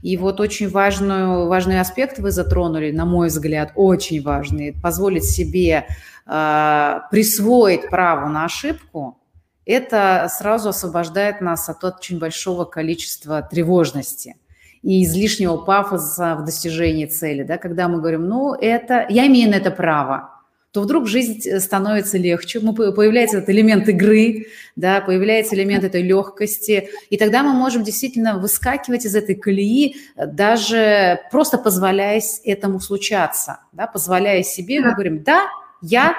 И 0.00 0.16
вот 0.16 0.40
очень 0.40 0.70
важную, 0.70 1.46
важный 1.46 1.78
аспект 1.78 2.18
вы 2.18 2.30
затронули, 2.30 2.90
на 2.90 3.04
мой 3.04 3.28
взгляд, 3.28 3.72
очень 3.74 4.22
важный. 4.22 4.74
Позволить 4.82 5.24
себе 5.24 5.86
э, 6.26 7.00
присвоить 7.10 7.90
право 7.90 8.28
на 8.28 8.46
ошибку, 8.46 9.18
это 9.66 10.26
сразу 10.30 10.70
освобождает 10.70 11.42
нас 11.42 11.68
от 11.68 11.84
очень 11.84 12.18
большого 12.18 12.64
количества 12.64 13.42
тревожности 13.42 14.36
и 14.82 15.04
излишнего 15.04 15.56
пафоса 15.56 16.36
в 16.36 16.44
достижении 16.44 17.06
цели. 17.06 17.42
Да? 17.42 17.58
Когда 17.58 17.88
мы 17.88 17.98
говорим, 17.98 18.26
ну, 18.28 18.54
это, 18.54 19.06
я 19.08 19.26
имею 19.26 19.50
на 19.50 19.54
это 19.54 19.70
право, 19.70 20.30
то 20.72 20.80
вдруг 20.80 21.06
жизнь 21.06 21.46
э, 21.46 21.60
становится 21.60 22.18
легче, 22.18 22.58
появляется 22.60 23.38
этот 23.38 23.50
элемент 23.50 23.88
игры, 23.88 24.46
да, 24.74 25.00
появляется 25.02 25.54
элемент 25.54 25.84
этой 25.84 26.02
легкости, 26.02 26.88
и 27.10 27.18
тогда 27.18 27.42
мы 27.42 27.52
можем 27.52 27.84
действительно 27.84 28.38
выскакивать 28.38 29.04
из 29.04 29.14
этой 29.14 29.34
колеи, 29.34 29.96
э, 30.16 30.26
даже 30.26 31.20
просто 31.30 31.58
позволяя 31.58 32.22
этому 32.44 32.80
случаться, 32.80 33.60
да, 33.72 33.86
позволяя 33.86 34.42
себе, 34.42 34.80
мы 34.80 34.94
говорим, 34.94 35.22
да, 35.22 35.46
я 35.82 36.14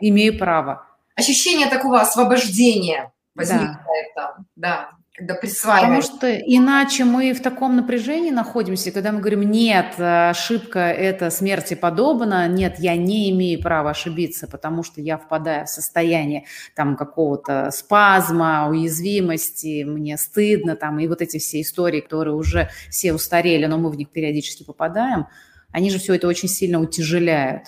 имею 0.00 0.38
право. 0.38 0.86
Ощущение 1.16 1.66
такого 1.66 2.00
освобождения 2.00 3.10
возникает 3.34 4.06
да. 4.14 4.22
там, 4.22 4.46
да 4.54 4.97
когда 5.18 5.34
присваиваем. 5.34 6.00
Потому 6.00 6.16
что 6.16 6.32
иначе 6.32 7.04
мы 7.04 7.32
в 7.32 7.42
таком 7.42 7.74
напряжении 7.74 8.30
находимся, 8.30 8.92
когда 8.92 9.10
мы 9.10 9.18
говорим, 9.18 9.42
нет, 9.50 9.94
ошибка– 9.98 10.78
это 10.78 11.30
смерти 11.30 11.74
подобно, 11.74 12.46
нет, 12.46 12.76
я 12.78 12.96
не 12.96 13.30
имею 13.30 13.60
права 13.60 13.90
ошибиться, 13.90 14.46
потому 14.46 14.84
что 14.84 15.00
я 15.00 15.18
впадаю 15.18 15.66
в 15.66 15.70
состояние 15.70 16.44
там 16.76 16.96
какого-то 16.96 17.70
спазма, 17.72 18.68
уязвимости, 18.68 19.82
мне 19.82 20.16
стыдно, 20.16 20.76
там, 20.76 21.00
и 21.00 21.08
вот 21.08 21.20
эти 21.20 21.38
все 21.38 21.60
истории, 21.60 22.00
которые 22.00 22.36
уже 22.36 22.70
все 22.88 23.12
устарели, 23.12 23.66
но 23.66 23.76
мы 23.76 23.90
в 23.90 23.96
них 23.96 24.10
периодически 24.10 24.62
попадаем, 24.62 25.26
они 25.72 25.90
же 25.90 25.98
все 25.98 26.14
это 26.14 26.28
очень 26.28 26.48
сильно 26.48 26.80
утяжеляют. 26.80 27.64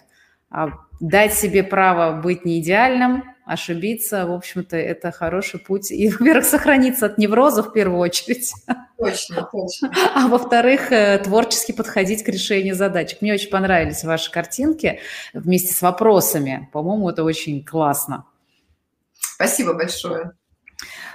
А 0.50 0.68
дать 1.00 1.34
себе 1.34 1.64
право 1.64 2.20
быть 2.20 2.44
не 2.44 2.60
идеальным– 2.60 3.24
ошибиться, 3.50 4.26
в 4.26 4.32
общем-то, 4.32 4.76
это 4.76 5.10
хороший 5.10 5.58
путь. 5.58 5.90
И, 5.90 6.08
во-первых, 6.18 6.44
сохраниться 6.44 7.06
от 7.06 7.18
невроза 7.18 7.62
в 7.62 7.72
первую 7.72 7.98
очередь. 7.98 8.52
Точно, 8.98 9.48
точно. 9.50 9.92
А 10.14 10.28
во-вторых, 10.28 10.92
э, 10.92 11.18
творчески 11.18 11.72
подходить 11.72 12.22
к 12.22 12.28
решению 12.28 12.74
задач. 12.74 13.16
Мне 13.20 13.34
очень 13.34 13.50
понравились 13.50 14.04
ваши 14.04 14.30
картинки 14.30 15.00
вместе 15.32 15.74
с 15.74 15.82
вопросами. 15.82 16.68
По-моему, 16.72 17.10
это 17.10 17.24
очень 17.24 17.64
классно. 17.64 18.24
Спасибо 19.18 19.74
большое. 19.74 20.32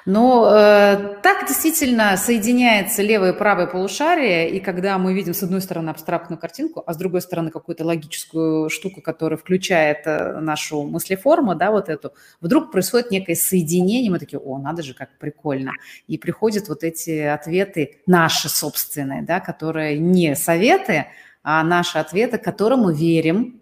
Но 0.06 0.48
э, 0.52 1.16
так 1.24 1.48
действительно 1.48 2.16
соединяется 2.16 3.02
левое 3.02 3.34
и 3.34 3.36
правое 3.36 3.66
полушарие, 3.66 4.52
и 4.52 4.60
когда 4.60 5.00
мы 5.00 5.14
видим 5.16 5.34
с 5.34 5.42
одной 5.42 5.62
стороны 5.62 5.90
абстрактную 5.90 6.40
картинку, 6.40 6.84
а 6.86 6.94
с 6.94 6.98
другой 6.98 7.22
стороны 7.22 7.50
какую-то 7.50 7.84
логическую 7.84 8.70
штуку, 8.70 9.02
которая 9.02 9.38
включает 9.38 10.06
э, 10.06 10.40
нашу 10.40 10.84
мыслеформу, 10.84 11.56
да, 11.56 11.72
вот 11.72 11.90
эту, 11.90 12.14
вдруг 12.40 12.72
происходит 12.72 13.10
некое 13.10 13.36
соединение, 13.36 14.12
мы 14.12 14.20
такие, 14.20 14.40
о, 14.40 14.60
надо 14.60 14.84
же, 14.84 14.94
как 14.94 15.18
прикольно. 15.18 15.72
И 16.06 16.20
приходят 16.20 16.70
вот 16.70 16.84
эти 16.84 17.22
ответы 17.22 17.98
наши 18.06 18.48
собственные, 18.48 19.24
да, 19.24 19.40
которые 19.40 19.98
не 19.98 20.36
советы, 20.36 21.08
а 21.42 21.64
наши 21.64 21.98
ответы, 21.98 22.38
которым 22.38 22.82
мы 22.82 22.94
верим, 22.94 23.60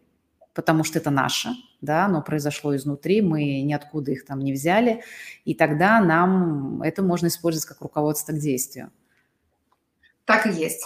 потому 0.53 0.83
что 0.83 0.99
это 0.99 1.09
наше, 1.09 1.49
да, 1.81 2.05
оно 2.05 2.21
произошло 2.21 2.75
изнутри, 2.75 3.21
мы 3.21 3.61
ниоткуда 3.61 4.11
их 4.11 4.25
там 4.25 4.39
не 4.39 4.53
взяли, 4.53 5.03
и 5.45 5.53
тогда 5.53 5.99
нам 5.99 6.81
это 6.81 7.01
можно 7.01 7.27
использовать 7.27 7.67
как 7.67 7.81
руководство 7.81 8.33
к 8.33 8.39
действию. 8.39 8.91
Так 10.25 10.47
и 10.47 10.51
есть. 10.51 10.83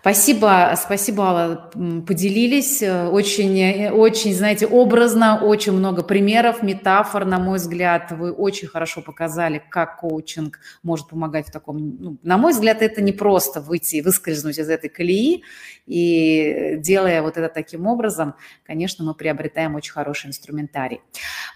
Спасибо, 0.00 0.72
спасибо, 0.76 1.24
Алла, 1.24 1.70
поделились. 2.06 2.80
Очень, 2.80 3.88
очень, 3.88 4.34
знаете, 4.34 4.66
образно, 4.66 5.40
очень 5.42 5.72
много 5.72 6.04
примеров, 6.04 6.62
метафор, 6.62 7.24
на 7.24 7.40
мой 7.40 7.58
взгляд. 7.58 8.12
Вы 8.12 8.30
очень 8.30 8.68
хорошо 8.68 9.02
показали, 9.02 9.60
как 9.68 9.98
коучинг 9.98 10.60
может 10.84 11.08
помогать 11.08 11.48
в 11.48 11.50
таком... 11.50 11.96
Ну, 11.98 12.18
на 12.22 12.38
мой 12.38 12.52
взгляд, 12.52 12.82
это 12.82 13.02
не 13.02 13.12
просто 13.12 13.60
выйти, 13.60 14.00
выскользнуть 14.00 14.58
из 14.58 14.68
этой 14.68 14.88
колеи. 14.88 15.42
И 15.86 16.76
делая 16.78 17.20
вот 17.22 17.36
это 17.36 17.48
таким 17.48 17.86
образом, 17.86 18.34
конечно, 18.64 19.04
мы 19.04 19.14
приобретаем 19.14 19.74
очень 19.74 19.92
хороший 19.92 20.28
инструментарий. 20.28 21.00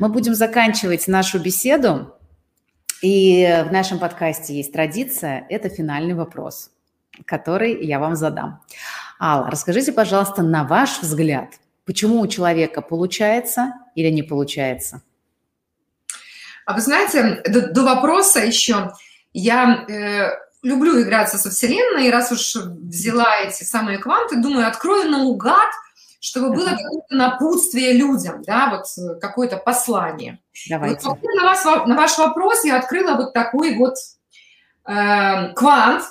Мы 0.00 0.08
будем 0.08 0.34
заканчивать 0.34 1.06
нашу 1.06 1.38
беседу. 1.38 2.14
И 3.00 3.64
в 3.66 3.72
нашем 3.72 3.98
подкасте 3.98 4.54
есть 4.54 4.72
традиция, 4.72 5.46
это 5.48 5.68
финальный 5.68 6.14
вопрос– 6.14 6.72
который 7.26 7.84
я 7.84 7.98
вам 7.98 8.16
задам. 8.16 8.60
Алла, 9.20 9.50
расскажите, 9.50 9.92
пожалуйста, 9.92 10.42
на 10.42 10.64
ваш 10.64 11.00
взгляд, 11.02 11.54
почему 11.84 12.20
у 12.20 12.26
человека 12.26 12.82
получается 12.82 13.74
или 13.94 14.08
не 14.10 14.22
получается? 14.22 15.02
А 16.66 16.74
вы 16.74 16.80
знаете, 16.80 17.42
до, 17.46 17.72
до 17.72 17.82
вопроса 17.82 18.40
еще 18.40 18.92
я 19.32 19.84
э, 19.88 20.30
люблю 20.62 21.00
играться 21.02 21.38
со 21.38 21.50
Вселенной, 21.50 22.06
и 22.06 22.10
раз 22.10 22.32
уж 22.32 22.54
взяла 22.54 23.36
эти 23.40 23.64
самые 23.64 23.98
кванты, 23.98 24.36
думаю, 24.36 24.66
открою 24.68 25.10
наугад, 25.10 25.70
чтобы 26.20 26.54
было 26.54 26.70
какое-то 26.70 27.14
напутствие 27.14 27.94
людям, 27.94 28.42
да, 28.42 28.70
вот 28.70 28.86
э, 28.98 29.18
какое-то 29.20 29.56
послание. 29.56 30.38
Давайте. 30.68 31.08
Вот, 31.08 31.18
на, 31.22 31.44
вас, 31.44 31.64
на 31.64 31.96
ваш 31.96 32.18
вопрос 32.18 32.64
я 32.64 32.78
открыла 32.78 33.16
вот 33.16 33.32
такой 33.32 33.76
вот 33.76 33.94
э, 34.86 35.52
квант, 35.54 36.04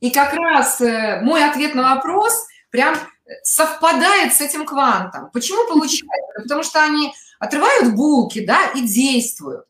и 0.00 0.10
как 0.10 0.32
раз 0.34 0.80
э, 0.80 1.20
мой 1.22 1.44
ответ 1.44 1.74
на 1.74 1.94
вопрос 1.94 2.46
прям 2.70 2.96
совпадает 3.42 4.34
с 4.34 4.40
этим 4.40 4.66
квантом. 4.66 5.30
Почему 5.32 5.66
получается? 5.68 6.42
Потому 6.42 6.62
что 6.62 6.82
они 6.82 7.14
отрывают 7.38 7.94
булки, 7.94 8.44
да, 8.44 8.70
и 8.74 8.82
действуют. 8.82 9.64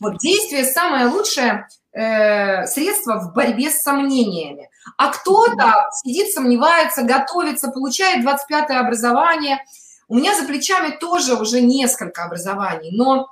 Вот 0.00 0.18
действие 0.18 0.64
самое 0.64 1.06
лучшее 1.06 1.66
э, 1.92 2.66
средство 2.66 3.20
в 3.20 3.32
борьбе 3.32 3.70
с 3.70 3.82
сомнениями. 3.82 4.68
А 4.96 5.10
кто-то 5.10 5.88
сидит, 6.02 6.32
сомневается, 6.32 7.02
готовится, 7.02 7.70
получает 7.70 8.24
25-е 8.24 8.78
образование. 8.78 9.64
У 10.08 10.16
меня 10.16 10.34
за 10.34 10.46
плечами 10.46 10.96
тоже 10.96 11.34
уже 11.34 11.60
несколько 11.60 12.24
образований, 12.24 12.90
но 12.92 13.28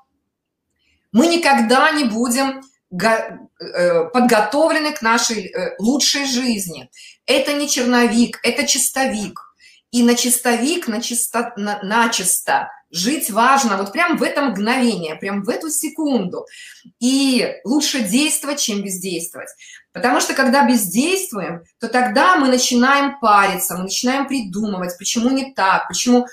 мы 1.12 1.26
никогда 1.26 1.90
не 1.92 2.04
будем 2.04 2.62
Э, 2.62 2.75
подготовлены 2.90 4.92
к 4.92 5.02
нашей 5.02 5.46
э, 5.46 5.74
лучшей 5.78 6.24
жизни. 6.24 6.90
Это 7.26 7.52
не 7.52 7.68
черновик, 7.68 8.38
это 8.42 8.66
чистовик. 8.66 9.40
И 9.90 10.02
на 10.02 10.14
чистовик, 10.14 10.88
на 10.88 11.00
чисто, 11.00 11.52
на, 11.56 11.80
начисто 11.82 12.70
жить 12.90 13.30
важно, 13.30 13.76
вот 13.76 13.92
прям 13.92 14.16
в 14.16 14.22
это 14.22 14.42
мгновение, 14.42 15.16
прям 15.16 15.42
в 15.42 15.48
эту 15.48 15.70
секунду. 15.70 16.46
И 17.00 17.54
лучше 17.64 18.00
действовать, 18.00 18.60
чем 18.60 18.82
бездействовать. 18.82 19.48
Потому 19.92 20.20
что 20.20 20.34
когда 20.34 20.66
бездействуем, 20.66 21.62
то 21.80 21.88
тогда 21.88 22.36
мы 22.36 22.48
начинаем 22.48 23.18
париться, 23.18 23.76
мы 23.76 23.84
начинаем 23.84 24.26
придумывать, 24.26 24.96
почему 24.98 25.30
не 25.30 25.52
так, 25.54 25.88
почему 25.88 26.26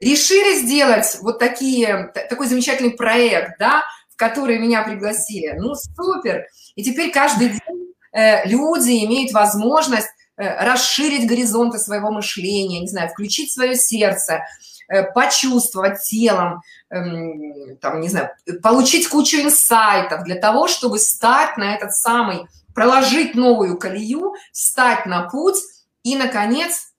решили 0.00 0.58
сделать 0.58 1.18
вот 1.22 1.38
такие, 1.38 2.12
такой 2.28 2.46
замечательный 2.46 2.92
проект, 2.92 3.58
да, 3.58 3.82
которые 4.18 4.58
меня 4.58 4.82
пригласили. 4.82 5.54
Ну, 5.56 5.74
супер! 5.74 6.46
И 6.74 6.82
теперь 6.82 7.12
каждый 7.12 7.50
день 7.50 7.94
э, 8.12 8.46
люди 8.46 9.04
имеют 9.04 9.32
возможность 9.32 10.08
э, 10.36 10.64
расширить 10.64 11.28
горизонты 11.28 11.78
своего 11.78 12.10
мышления, 12.10 12.80
не 12.80 12.88
знаю, 12.88 13.08
включить 13.10 13.52
свое 13.52 13.76
сердце, 13.76 14.42
э, 14.88 15.04
почувствовать 15.12 16.02
телом, 16.02 16.62
эм, 16.90 17.76
там, 17.80 18.00
не 18.00 18.08
знаю, 18.08 18.30
получить 18.60 19.08
кучу 19.08 19.36
инсайтов 19.40 20.24
для 20.24 20.34
того, 20.34 20.66
чтобы 20.66 20.98
стать 20.98 21.56
на 21.56 21.76
этот 21.76 21.94
самый, 21.94 22.48
проложить 22.74 23.36
новую 23.36 23.78
колею, 23.78 24.34
встать 24.52 25.06
на 25.06 25.28
путь 25.28 25.58
и, 26.02 26.16
наконец, 26.16 26.92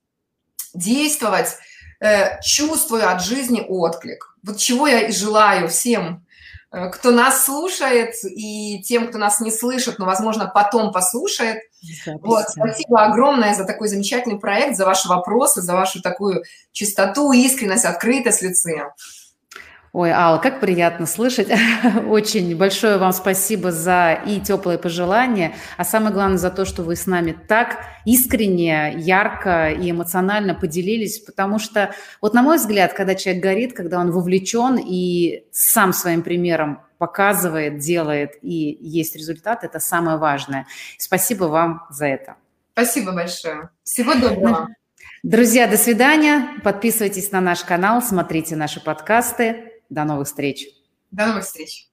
действовать, 0.73 1.57
чувствуя 2.41 3.11
от 3.11 3.21
жизни 3.23 3.65
отклик. 3.67 4.37
Вот 4.43 4.57
чего 4.57 4.87
я 4.87 5.07
и 5.07 5.11
желаю 5.11 5.67
всем 5.67 6.23
Э, 6.28 6.28
кто 6.71 7.11
нас 7.11 7.45
слушает, 7.45 8.13
и 8.23 8.81
тем, 8.83 9.07
кто 9.07 9.17
нас 9.17 9.39
не 9.39 9.51
слышит, 9.51 9.97
но, 9.97 10.05
возможно, 10.05 10.45
потом 10.53 10.91
послушает. 10.91 11.59
Вот, 12.21 12.49
спасибо 12.49 13.05
огромное 13.05 13.55
за 13.55 13.65
такой 13.65 13.87
замечательный 13.87 14.39
проект, 14.39 14.77
за 14.77 14.85
ваши 14.85 15.07
вопросы, 15.07 15.61
за 15.61 15.73
вашу 15.73 16.01
такую 16.01 16.43
чистоту, 16.71 17.31
искренность, 17.31 17.85
открытость 17.85 18.41
лица. 18.41 18.93
Ой, 19.91 20.11
Алла, 20.11 20.37
как 20.37 20.59
приятно 20.59 21.07
слышать. 21.07 21.47
Очень 22.07 22.55
большое 22.55 22.97
вам 22.97 23.11
спасибо 23.11 23.71
за 23.71 24.13
и 24.25 24.39
теплые 24.39 24.77
пожелания, 24.77 25.55
а 25.77 25.83
самое 25.83 26.13
главное 26.13 26.37
за 26.37 26.51
то, 26.51 26.63
что 26.65 26.83
вы 26.83 26.95
с 26.95 27.07
нами 27.07 27.35
так 27.47 27.77
искренне, 28.05 28.93
ярко 28.97 29.71
и 29.71 29.89
эмоционально 29.89 30.53
поделились, 30.53 31.19
потому 31.19 31.57
что, 31.57 31.93
вот 32.21 32.35
на 32.35 32.43
мой 32.43 32.57
взгляд, 32.57 32.93
когда 32.93 33.15
человек 33.15 33.41
горит, 33.41 33.73
когда 33.73 33.99
он 33.99 34.11
вовлечен 34.11 34.77
и 34.77 35.45
сам 35.51 35.91
своим 35.91 36.21
примером 36.21 36.81
показывает, 36.99 37.79
делает 37.79 38.33
и 38.43 38.77
есть 38.81 39.15
результат, 39.15 39.63
это 39.63 39.79
самое 39.79 40.17
важное. 40.17 40.67
Спасибо 40.99 41.45
вам 41.45 41.87
за 41.89 42.05
это. 42.05 42.35
Спасибо 42.73 43.11
большое. 43.13 43.69
Всего 43.83 44.13
доброго. 44.13 44.67
Друзья, 45.23 45.67
до 45.67 45.77
свидания. 45.77 46.47
Подписывайтесь 46.63 47.31
на 47.31 47.41
наш 47.41 47.63
канал, 47.63 48.01
смотрите 48.01 48.55
наши 48.55 48.81
подкасты. 48.81 49.68
До 49.89 50.05
новых 50.05 50.27
встреч. 50.27 50.67
До 51.11 51.25
новых 51.27 51.43
встреч. 51.43 51.88